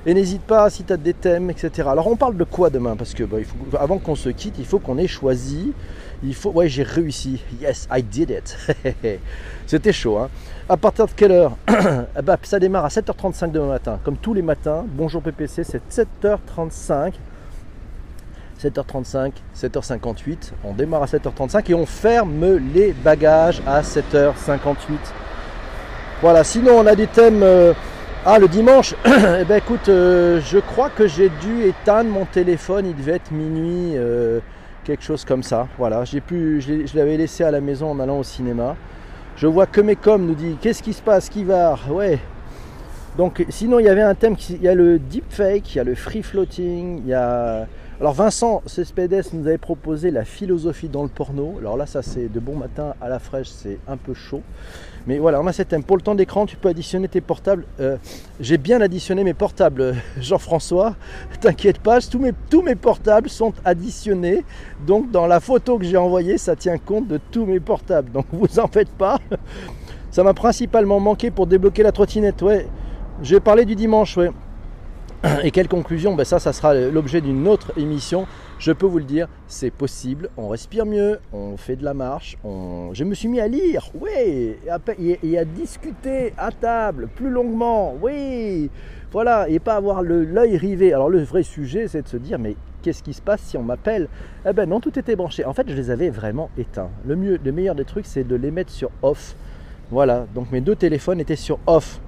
Et 0.07 0.13
n'hésite 0.13 0.43
pas 0.43 0.69
si 0.69 0.85
tu 0.85 0.93
as 0.93 0.97
des 0.97 1.15
thèmes, 1.15 1.51
etc. 1.51 1.89
Alors 1.91 2.07
on 2.09 2.17
parle 2.17 2.37
de 2.37 2.45
quoi 2.45 2.71
demain? 2.71 2.95
Parce 2.97 3.15
que 3.15 3.25
bah, 3.25 3.39
faut, 3.45 3.77
avant 3.79 3.99
qu'on 3.99 4.15
se 4.15 4.29
quitte, 4.29 4.57
il 4.59 4.67
faut 4.67 4.79
qu'on 4.79 4.99
ait 4.99 5.07
choisi. 5.07 5.73
Il 6.23 6.35
faut. 6.35 6.51
Ouais, 6.51 6.69
j'ai 6.69 6.83
réussi. 6.83 7.43
Yes, 7.61 7.89
I 7.91 8.03
did 8.03 8.31
it. 8.31 8.57
C'était 9.67 9.93
chaud. 9.93 10.19
Hein 10.19 10.29
à 10.69 10.77
partir 10.77 11.07
de 11.07 11.13
quelle 11.13 11.33
heure? 11.33 11.57
Ben, 12.23 12.37
Ça 12.43 12.59
démarre 12.59 12.85
à 12.85 12.89
7h35 12.89 13.51
demain 13.51 13.69
matin. 13.69 13.99
Comme 14.05 14.17
tous 14.17 14.35
les 14.35 14.43
matins. 14.43 14.85
Bonjour 14.89 15.23
PPC, 15.23 15.65
c'est 15.65 15.83
7h35. 15.91 17.13
7h35, 18.63 19.33
7h58. 19.57 20.53
On 20.65 20.73
démarre 20.73 21.03
à 21.03 21.07
7h35 21.07 21.71
et 21.71 21.75
on 21.75 21.87
ferme 21.87 22.59
les 22.73 22.93
bagages 22.93 23.61
à 23.67 23.83
7h58. 23.83 24.77
Voilà, 26.23 26.45
sinon 26.45 26.79
on 26.79 26.87
a 26.87 26.95
des 26.95 27.09
thèmes. 27.09 27.43
Euh, 27.43 27.75
ah, 28.27 28.39
le 28.39 28.49
dimanche 28.49 28.95
Eh 29.07 29.45
ben 29.45 29.57
écoute, 29.57 29.89
euh, 29.91 30.41
je 30.41 30.59
crois 30.59 30.89
que 30.89 31.07
j'ai 31.07 31.29
dû 31.29 31.65
éteindre 31.65 32.09
mon 32.09 32.25
téléphone, 32.25 32.87
il 32.87 32.97
devait 32.97 33.17
être 33.17 33.31
minuit, 33.31 33.93
euh, 33.97 34.41
quelque 34.83 35.05
chose 35.05 35.27
comme 35.27 35.43
ça. 35.43 35.69
Voilà, 35.77 36.05
j'ai 36.05 36.23
pu, 36.23 36.63
je 36.63 36.97
l'avais 36.97 37.19
laissé 37.19 37.45
à 37.45 37.51
la 37.51 37.61
maison 37.61 37.91
en 37.91 38.01
allant 38.01 38.19
au 38.19 38.23
cinéma. 38.23 38.77
Je 39.37 39.47
vois 39.47 39.67
que 39.67 39.83
mes 39.83 39.97
coms 39.97 40.25
nous 40.25 40.35
dit 40.35 40.57
qu'est-ce 40.61 40.83
qui 40.83 40.95
se 40.95 41.03
passe, 41.03 41.29
qui 41.29 41.45
va 41.45 41.77
Ouais. 41.91 42.19
Donc 43.19 43.45
sinon 43.51 43.79
il 43.79 43.85
y 43.85 43.91
avait 43.91 44.03
un 44.03 44.15
thème, 44.15 44.37
il 44.49 44.63
y 44.63 44.69
a 44.69 44.75
le 44.75 44.99
deepfake, 44.99 45.75
il 45.75 45.77
y 45.77 45.81
a 45.81 45.85
le 45.85 45.95
free 45.95 46.23
floating, 46.23 47.03
il 47.05 47.09
y 47.09 47.15
a 47.15 47.67
alors 48.01 48.13
Vincent 48.13 48.61
Cespedes 48.67 49.23
nous 49.35 49.47
avait 49.47 49.57
proposé 49.57 50.11
la 50.11 50.25
philosophie 50.25 50.89
dans 50.89 51.05
le 51.05 51.09
porno. 51.09 51.55
Alors 51.61 51.77
là, 51.77 51.87
ça 51.87 52.03
c'est 52.03 52.27
de 52.27 52.41
bon 52.41 52.57
matin 52.57 52.95
à 53.01 53.09
la 53.09 53.21
fraîche, 53.21 53.49
c'est 53.49 53.79
un 53.87 53.97
peu 53.97 54.15
chaud. 54.15 54.43
Mais 55.07 55.19
voilà, 55.19 55.41
on 55.41 55.47
a 55.47 55.53
cet 55.53 55.69
thème. 55.69 55.85
Pour 55.85 55.97
le 55.97 56.03
temps 56.03 56.17
d'écran, 56.17 56.45
tu 56.45 56.57
peux 56.57 56.69
additionner 56.69 57.07
tes 57.07 57.21
portables. 57.21 57.65
Euh, 57.79 57.97
j'ai 58.41 58.59
bien 58.59 58.81
additionné 58.81 59.23
mes 59.23 59.33
portables, 59.33 59.95
Jean-François. 60.21 60.97
T'inquiète 61.41 61.79
pas, 61.79 62.01
tous 62.01 62.19
mes, 62.19 62.33
tous 62.51 62.63
mes 62.63 62.75
portables 62.75 63.29
sont 63.29 63.53
additionnés. 63.65 64.45
Donc 64.85 65.13
dans 65.13 65.29
la 65.29 65.39
photo 65.39 65.79
que 65.79 65.85
j'ai 65.85 65.97
envoyée, 65.97 66.37
ça 66.37 66.57
tient 66.57 66.79
compte 66.79 67.07
de 67.07 67.21
tous 67.31 67.47
mes 67.47 67.61
portables. 67.61 68.11
Donc 68.11 68.27
vous 68.33 68.59
en 68.59 68.67
faites 68.67 68.91
pas. 68.91 69.19
Ça 70.11 70.23
m'a 70.23 70.35
principalement 70.35 71.01
manqué 71.01 71.31
pour 71.31 71.47
débloquer 71.47 71.83
la 71.83 71.91
trottinette. 71.91 72.41
Ouais, 72.43 72.69
j'ai 73.23 73.41
parlé 73.41 73.65
du 73.65 73.75
dimanche, 73.75 74.17
ouais. 74.17 74.31
Et 75.43 75.51
quelle 75.51 75.69
conclusion? 75.69 76.15
Ben 76.15 76.25
Ça, 76.25 76.39
ça 76.39 76.53
sera 76.53 76.75
l'objet 76.75 77.21
d'une 77.21 77.49
autre 77.49 77.73
émission. 77.79 78.27
Je 78.59 78.73
peux 78.73 78.87
vous 78.87 78.99
le 78.99 79.05
dire, 79.05 79.29
c'est 79.47 79.71
possible. 79.71 80.29
On 80.37 80.49
respire 80.49 80.85
mieux, 80.85 81.19
on 81.33 81.57
fait 81.57 81.77
de 81.77 81.85
la 81.85 81.95
marche. 81.95 82.37
Je 82.45 83.05
me 83.05 83.15
suis 83.15 83.29
mis 83.29 83.41
à 83.41 83.49
lire, 83.49 83.89
oui, 83.99 84.57
et 85.23 85.39
à 85.39 85.45
discuter 85.45 86.35
à 86.37 86.51
table 86.51 87.09
plus 87.15 87.31
longuement, 87.31 87.95
oui. 88.01 88.71
Voilà, 89.13 89.49
et 89.49 89.61
pas 89.61 89.77
avoir 89.77 90.03
l'œil 90.03 90.57
rivé. 90.57 90.93
Alors 90.93 91.09
le 91.09 91.23
vrai 91.23 91.43
sujet, 91.43 91.89
c'est 91.89 92.03
de 92.03 92.09
se 92.09 92.17
dire, 92.17 92.39
mais 92.39 92.57
qu'est-ce 92.83 93.03
qui 93.03 93.15
se 93.15 93.23
passe 93.23 93.41
si 93.41 93.57
on 93.57 93.63
m'appelle? 93.63 94.09
Eh 94.47 94.53
ben 94.53 94.69
non, 94.69 94.81
tout 94.81 94.99
était 94.99 95.17
branché. 95.17 95.45
En 95.45 95.55
fait, 95.55 95.69
je 95.69 95.75
les 95.75 95.91
avais 95.91 96.11
vraiment 96.11 96.51
éteints. 96.59 96.91
Le, 97.07 97.17
mieux, 97.17 97.39
le 97.43 97.53
meilleur 97.53 97.75
des 97.75 97.85
trucs, 97.85 98.07
c'est 98.07 98.25
de 98.25 98.37
les 98.37 98.51
mettre 98.51 98.73
sur 98.73 98.91
off. 99.03 99.37
Voilà, 99.91 100.27
donc 100.35 100.51
mes 100.51 100.61
deux 100.61 100.77
téléphones 100.77 101.21
étaient 101.21 101.37
sur 101.37 101.59
off. 101.67 102.01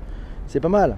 C'est 0.48 0.60
pas 0.60 0.68
mal. 0.68 0.96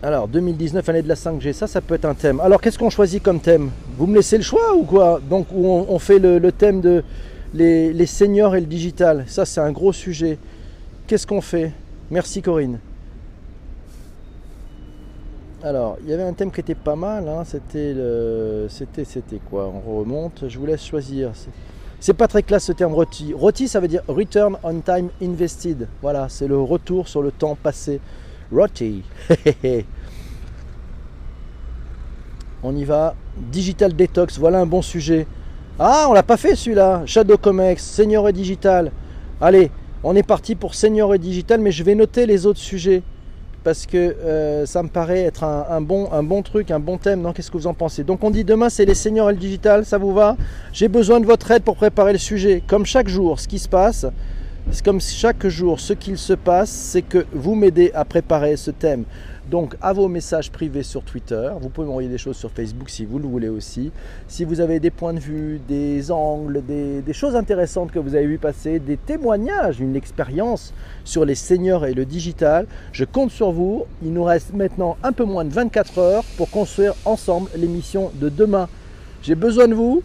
Alors 0.00 0.28
2019, 0.28 0.88
année 0.88 1.02
de 1.02 1.08
la 1.08 1.16
5G, 1.16 1.52
ça, 1.52 1.66
ça 1.66 1.80
peut 1.80 1.94
être 1.94 2.04
un 2.04 2.14
thème. 2.14 2.38
Alors 2.40 2.60
qu'est-ce 2.60 2.78
qu'on 2.78 2.90
choisit 2.90 3.20
comme 3.20 3.40
thème? 3.40 3.70
Vous 3.96 4.06
me 4.06 4.14
laissez 4.14 4.36
le 4.36 4.44
choix 4.44 4.74
ou 4.76 4.84
quoi? 4.84 5.20
Donc 5.28 5.48
on, 5.52 5.98
fait 5.98 6.20
le, 6.20 6.52
thème 6.52 6.80
de 6.80 7.02
les, 7.52 7.92
les 7.92 8.06
seniors 8.06 8.54
et 8.54 8.60
le 8.60 8.66
digital. 8.66 9.24
Ça, 9.26 9.44
c'est 9.44 9.60
un 9.60 9.72
gros 9.72 9.92
sujet. 9.92 10.38
Qu'est-ce 11.08 11.26
qu'on 11.26 11.40
fait? 11.40 11.72
Merci 12.10 12.42
Corinne. 12.42 12.78
Alors, 15.64 15.98
il 16.04 16.10
y 16.10 16.12
avait 16.12 16.22
un 16.22 16.32
thème 16.32 16.52
qui 16.52 16.60
était 16.60 16.76
pas 16.76 16.94
mal. 16.94 17.28
Hein. 17.28 17.42
C'était 17.44 17.94
c'était, 19.04 19.40
quoi? 19.50 19.66
On 19.66 19.98
remonte. 19.98 20.44
Je 20.46 20.58
vous 20.58 20.66
laisse 20.66 20.84
choisir. 20.84 21.32
C'est 21.98 22.14
pas 22.14 22.28
très 22.28 22.44
classe 22.44 22.66
ce 22.66 22.72
terme 22.72 22.94
ROTI. 22.94 23.34
ROTI, 23.34 23.66
ça 23.66 23.80
veut 23.80 23.88
dire 23.88 24.02
Return 24.06 24.56
on 24.62 24.78
Time 24.80 25.08
Invested. 25.20 25.88
Voilà, 26.00 26.28
c'est 26.28 26.46
le 26.46 26.60
retour 26.60 27.08
sur 27.08 27.22
le 27.22 27.32
temps 27.32 27.56
passé. 27.60 28.00
ROTI. 28.52 29.02
on 32.62 32.76
y 32.76 32.84
va. 32.84 33.14
Digital 33.36 33.94
Detox, 33.94 34.38
voilà 34.38 34.60
un 34.60 34.66
bon 34.66 34.82
sujet. 34.82 35.26
Ah, 35.78 36.06
on 36.08 36.12
l'a 36.12 36.22
pas 36.22 36.36
fait 36.36 36.56
celui-là. 36.56 37.02
Shadow 37.06 37.36
Comex, 37.36 37.82
Senior 37.84 38.28
et 38.28 38.32
Digital. 38.32 38.90
Allez, 39.40 39.70
on 40.02 40.16
est 40.16 40.22
parti 40.22 40.54
pour 40.54 40.74
Senior 40.74 41.14
et 41.14 41.18
Digital, 41.18 41.60
mais 41.60 41.70
je 41.70 41.84
vais 41.84 41.94
noter 41.94 42.26
les 42.26 42.46
autres 42.46 42.58
sujets 42.58 43.02
parce 43.64 43.86
que 43.86 43.96
euh, 43.96 44.66
ça 44.66 44.82
me 44.82 44.88
paraît 44.88 45.22
être 45.22 45.44
un, 45.44 45.80
bon 45.80 46.42
truc, 46.42 46.70
un 46.70 46.80
bon 46.80 46.96
thème. 46.96 47.20
Non, 47.20 47.32
qu'est-ce 47.32 47.50
que 47.50 47.56
vous 47.56 47.66
en 47.66 47.74
pensez? 47.74 48.02
Donc 48.02 48.24
on 48.24 48.30
dit 48.30 48.44
demain 48.44 48.70
c'est 48.70 48.84
les 48.84 48.94
seniors 48.94 49.30
et 49.30 49.32
le 49.32 49.38
digital, 49.38 49.84
ça 49.84 49.98
vous 49.98 50.12
va? 50.12 50.36
J'ai 50.72 50.88
besoin 50.88 51.20
de 51.20 51.26
votre 51.26 51.50
aide 51.50 51.62
pour 51.62 51.76
préparer 51.76 52.12
le 52.12 52.18
sujet. 52.18 52.62
Comme 52.66 52.86
chaque 52.86 53.08
jour, 53.08 53.38
ce 53.38 53.46
qui 53.46 53.58
se 53.58 53.68
passe, 53.68 54.06
c'est 54.70 54.84
comme 54.84 55.00
chaque 55.00 55.46
jour, 55.48 55.80
ce 55.80 55.94
qu'il 55.94 56.18
se 56.18 56.34
passe, 56.34 56.70
c'est 56.70 57.02
que 57.02 57.24
vous 57.32 57.54
m'aidez 57.54 57.90
à 57.94 58.04
préparer 58.04 58.56
ce 58.56 58.70
thème. 58.70 59.04
Donc 59.50 59.76
à 59.80 59.94
vos 59.94 60.08
messages 60.08 60.50
privés 60.50 60.82
sur 60.82 61.02
Twitter, 61.02 61.50
vous 61.58 61.70
pouvez 61.70 61.86
m'envoyer 61.86 62.08
des 62.10 62.18
choses 62.18 62.36
sur 62.36 62.50
Facebook 62.50 62.90
si 62.90 63.06
vous 63.06 63.18
le 63.18 63.26
voulez 63.26 63.48
aussi. 63.48 63.90
Si 64.26 64.44
vous 64.44 64.60
avez 64.60 64.78
des 64.78 64.90
points 64.90 65.14
de 65.14 65.20
vue, 65.20 65.58
des 65.66 66.10
angles, 66.10 66.62
des, 66.66 67.12
choses 67.14 67.34
intéressantes 67.34 67.90
que 67.90 67.98
vous 67.98 68.14
avez 68.14 68.26
vu 68.26 68.36
passer, 68.36 68.78
des 68.78 68.98
témoignages, 68.98 69.80
une 69.80 69.96
expérience 69.96 70.74
sur 71.02 71.24
les 71.24 71.34
seniors 71.34 71.86
et 71.86 71.94
le 71.94 72.04
digital, 72.04 72.66
je 72.92 73.06
compte 73.06 73.30
sur 73.30 73.52
vous. 73.52 73.86
Il 74.02 74.12
nous 74.12 74.24
reste 74.24 74.52
maintenant 74.52 74.98
un 75.02 75.12
peu 75.12 75.24
moins 75.24 75.46
de 75.46 75.52
24 75.52 75.98
heures 75.98 76.24
pour 76.36 76.50
construire 76.50 76.92
ensemble 77.06 77.48
l'émission 77.56 78.10
de 78.20 78.28
demain. 78.28 78.68
J'ai 79.22 79.34
besoin 79.34 79.66
de 79.66 79.74
vous 79.74 80.02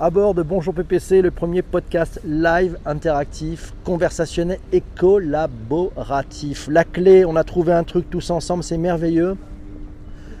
à 0.00 0.10
bord 0.10 0.32
de 0.32 0.42
Bonjour 0.42 0.72
PPC, 0.72 1.22
le 1.22 1.32
premier 1.32 1.60
podcast 1.60 2.20
live, 2.24 2.78
interactif, 2.86 3.74
conversationnel 3.82 4.60
et 4.72 4.80
collaboratif. 4.96 6.68
La 6.70 6.84
clé, 6.84 7.24
on 7.24 7.34
a 7.34 7.42
trouvé 7.42 7.72
un 7.72 7.82
truc 7.82 8.08
tous 8.08 8.30
ensemble, 8.30 8.62
c'est 8.62 8.78
merveilleux, 8.78 9.36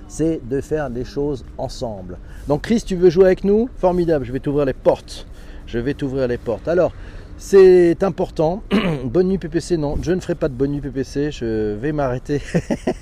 c'est 0.06 0.40
de 0.48 0.60
faire 0.60 0.88
les 0.88 1.04
choses 1.04 1.44
ensemble. 1.58 2.18
Donc 2.46 2.62
Chris, 2.62 2.84
tu 2.86 2.94
veux 2.94 3.10
jouer 3.10 3.24
avec 3.24 3.42
nous? 3.42 3.68
Formidable, 3.78 4.24
je 4.24 4.32
vais 4.32 4.38
t'ouvrir 4.38 4.64
les 4.64 4.74
portes. 4.74 5.26
Je 5.66 5.80
vais 5.80 5.94
t'ouvrir 5.94 6.28
les 6.28 6.38
portes. 6.38 6.68
Alors, 6.68 6.92
c'est 7.36 8.04
important. 8.04 8.62
bonne 9.04 9.26
nuit 9.26 9.38
PPC, 9.38 9.76
non, 9.76 9.96
je 10.00 10.12
ne 10.12 10.20
ferai 10.20 10.36
pas 10.36 10.48
de 10.48 10.54
bonne 10.54 10.70
nuit 10.70 10.80
PPC, 10.80 11.32
je 11.32 11.74
vais 11.74 11.90
m'arrêter. 11.90 12.40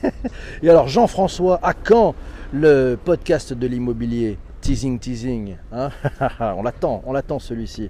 et 0.62 0.70
alors, 0.70 0.88
Jean-François, 0.88 1.60
à 1.62 1.74
quand 1.74 2.14
le 2.54 2.96
podcast 3.04 3.52
de 3.52 3.66
l'immobilier? 3.66 4.38
Teasing, 4.66 4.98
teasing. 4.98 5.56
Hein 5.70 5.90
on 6.40 6.64
l'attend, 6.64 7.00
on 7.06 7.12
l'attend 7.12 7.38
celui-ci. 7.38 7.88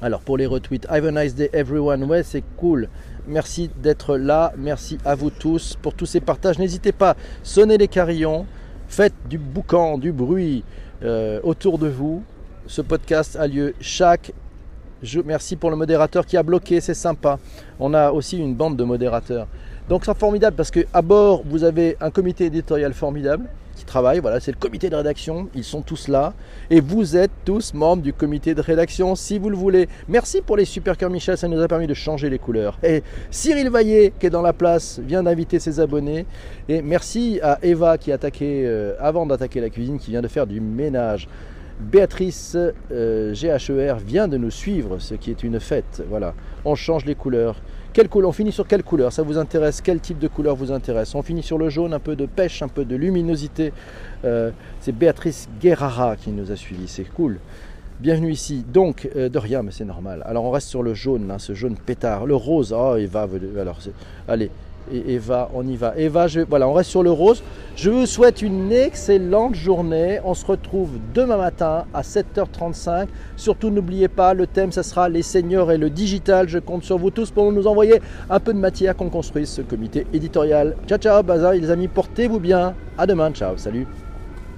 Alors 0.00 0.20
pour 0.20 0.36
les 0.36 0.46
retweets, 0.46 0.86
have 0.88 1.04
a 1.04 1.10
nice 1.10 1.34
day 1.34 1.50
everyone. 1.52 2.04
Ouais, 2.04 2.22
c'est 2.22 2.44
cool. 2.56 2.88
Merci 3.26 3.68
d'être 3.82 4.16
là. 4.16 4.52
Merci 4.56 4.98
à 5.04 5.16
vous 5.16 5.30
tous 5.30 5.76
pour 5.82 5.94
tous 5.94 6.06
ces 6.06 6.20
partages. 6.20 6.60
N'hésitez 6.60 6.92
pas, 6.92 7.16
sonnez 7.42 7.76
les 7.76 7.88
carillons, 7.88 8.46
faites 8.86 9.14
du 9.28 9.36
boucan, 9.36 9.98
du 9.98 10.12
bruit 10.12 10.62
euh, 11.02 11.40
autour 11.42 11.78
de 11.78 11.88
vous. 11.88 12.22
Ce 12.68 12.80
podcast 12.80 13.34
a 13.34 13.48
lieu 13.48 13.74
chaque 13.80 14.32
jour. 15.02 15.24
Merci 15.26 15.56
pour 15.56 15.70
le 15.70 15.76
modérateur 15.76 16.24
qui 16.24 16.36
a 16.36 16.44
bloqué, 16.44 16.80
c'est 16.80 16.94
sympa. 16.94 17.40
On 17.80 17.94
a 17.94 18.12
aussi 18.12 18.38
une 18.38 18.54
bande 18.54 18.76
de 18.76 18.84
modérateurs. 18.84 19.48
Donc 19.88 20.04
c'est 20.04 20.16
formidable 20.16 20.56
parce 20.56 20.70
que 20.70 20.86
à 20.92 21.02
bord 21.02 21.42
vous 21.44 21.64
avez 21.64 21.96
un 22.00 22.12
comité 22.12 22.44
éditorial 22.44 22.92
formidable 22.92 23.48
qui 23.80 23.86
travaille. 23.86 24.20
Voilà, 24.20 24.40
c'est 24.40 24.52
le 24.52 24.58
comité 24.58 24.90
de 24.90 24.94
rédaction. 24.94 25.48
Ils 25.54 25.64
sont 25.64 25.80
tous 25.80 26.08
là. 26.08 26.34
Et 26.70 26.80
vous 26.80 27.16
êtes 27.16 27.30
tous 27.44 27.72
membres 27.74 28.02
du 28.02 28.12
comité 28.12 28.54
de 28.54 28.60
rédaction 28.60 29.14
si 29.14 29.38
vous 29.38 29.48
le 29.48 29.56
voulez. 29.56 29.88
Merci 30.06 30.42
pour 30.42 30.56
les 30.56 30.66
super 30.66 30.96
cœurs 30.96 31.10
Michel, 31.10 31.38
ça 31.38 31.48
nous 31.48 31.60
a 31.60 31.66
permis 31.66 31.86
de 31.86 31.94
changer 31.94 32.28
les 32.28 32.38
couleurs. 32.38 32.78
Et 32.82 33.02
Cyril 33.30 33.70
Vaillé, 33.70 34.12
qui 34.20 34.26
est 34.26 34.30
dans 34.30 34.42
la 34.42 34.52
place, 34.52 35.00
vient 35.02 35.22
d'inviter 35.22 35.58
ses 35.58 35.80
abonnés. 35.80 36.26
Et 36.68 36.82
merci 36.82 37.40
à 37.42 37.58
Eva 37.62 37.96
qui 37.96 38.12
a 38.12 38.16
attaqué, 38.16 38.64
euh, 38.66 38.94
avant 39.00 39.24
d'attaquer 39.24 39.60
la 39.60 39.70
cuisine, 39.70 39.98
qui 39.98 40.10
vient 40.10 40.22
de 40.22 40.28
faire 40.28 40.46
du 40.46 40.60
ménage. 40.60 41.26
Béatrice 41.80 42.58
euh, 42.92 43.32
GHER 43.32 43.94
vient 44.04 44.28
de 44.28 44.36
nous 44.36 44.50
suivre, 44.50 44.98
ce 44.98 45.14
qui 45.14 45.30
est 45.30 45.42
une 45.42 45.58
fête. 45.58 46.02
Voilà, 46.10 46.34
on 46.66 46.74
change 46.74 47.06
les 47.06 47.14
couleurs. 47.14 47.56
On 47.98 48.32
finit 48.32 48.52
sur 48.52 48.68
quelle 48.68 48.84
couleur 48.84 49.12
Ça 49.12 49.22
vous 49.22 49.36
intéresse 49.36 49.80
Quel 49.80 49.98
type 49.98 50.18
de 50.18 50.28
couleur 50.28 50.54
vous 50.54 50.70
intéresse 50.70 51.14
On 51.16 51.22
finit 51.22 51.42
sur 51.42 51.58
le 51.58 51.68
jaune, 51.70 51.92
un 51.92 51.98
peu 51.98 52.14
de 52.14 52.24
pêche, 52.24 52.62
un 52.62 52.68
peu 52.68 52.84
de 52.84 52.94
luminosité. 52.94 53.72
Euh, 54.24 54.52
c'est 54.80 54.92
Béatrice 54.92 55.48
Guerrara 55.60 56.14
qui 56.16 56.30
nous 56.30 56.52
a 56.52 56.56
suivis, 56.56 56.86
c'est 56.86 57.04
cool. 57.04 57.38
Bienvenue 57.98 58.30
ici. 58.30 58.64
Donc, 58.72 59.08
euh, 59.16 59.28
de 59.28 59.38
rien, 59.38 59.62
mais 59.62 59.72
c'est 59.72 59.84
normal. 59.84 60.22
Alors, 60.24 60.44
on 60.44 60.50
reste 60.50 60.68
sur 60.68 60.84
le 60.84 60.94
jaune, 60.94 61.30
hein, 61.32 61.38
ce 61.38 61.52
jaune 61.52 61.76
pétard. 61.76 62.26
Le 62.26 62.36
rose, 62.36 62.72
oh, 62.72 62.94
il 62.96 63.08
va. 63.08 63.26
Alors, 63.60 63.80
allez, 64.28 64.50
et 64.92 65.14
Eva, 65.14 65.50
on 65.54 65.66
y 65.66 65.76
va. 65.76 65.94
Eva, 65.96 66.26
voilà, 66.48 66.68
on 66.68 66.72
reste 66.72 66.90
sur 66.90 67.02
le 67.02 67.10
rose. 67.10 67.42
Je 67.76 67.90
vous 67.90 68.06
souhaite 68.06 68.42
une 68.42 68.72
excellente 68.72 69.54
journée. 69.54 70.20
On 70.24 70.34
se 70.34 70.44
retrouve 70.44 70.90
demain 71.14 71.36
matin 71.36 71.84
à 71.94 72.02
7h35. 72.02 73.06
Surtout, 73.36 73.70
n'oubliez 73.70 74.08
pas, 74.08 74.34
le 74.34 74.46
thème, 74.46 74.72
ce 74.72 74.82
sera 74.82 75.08
les 75.08 75.22
seniors 75.22 75.72
et 75.72 75.78
le 75.78 75.90
digital. 75.90 76.48
Je 76.48 76.58
compte 76.58 76.84
sur 76.84 76.98
vous 76.98 77.10
tous 77.10 77.30
pour 77.30 77.50
nous 77.52 77.66
envoyer 77.66 78.00
un 78.28 78.40
peu 78.40 78.52
de 78.52 78.58
matière 78.58 78.96
qu'on 78.96 79.10
construise 79.10 79.48
ce 79.48 79.62
comité 79.62 80.06
éditorial. 80.12 80.76
Ciao, 80.86 80.98
ciao, 80.98 81.22
bazar, 81.22 81.52
les 81.52 81.70
amis, 81.70 81.88
portez-vous 81.88 82.40
bien. 82.40 82.74
À 82.98 83.06
demain, 83.06 83.30
ciao, 83.30 83.56
salut. 83.56 83.86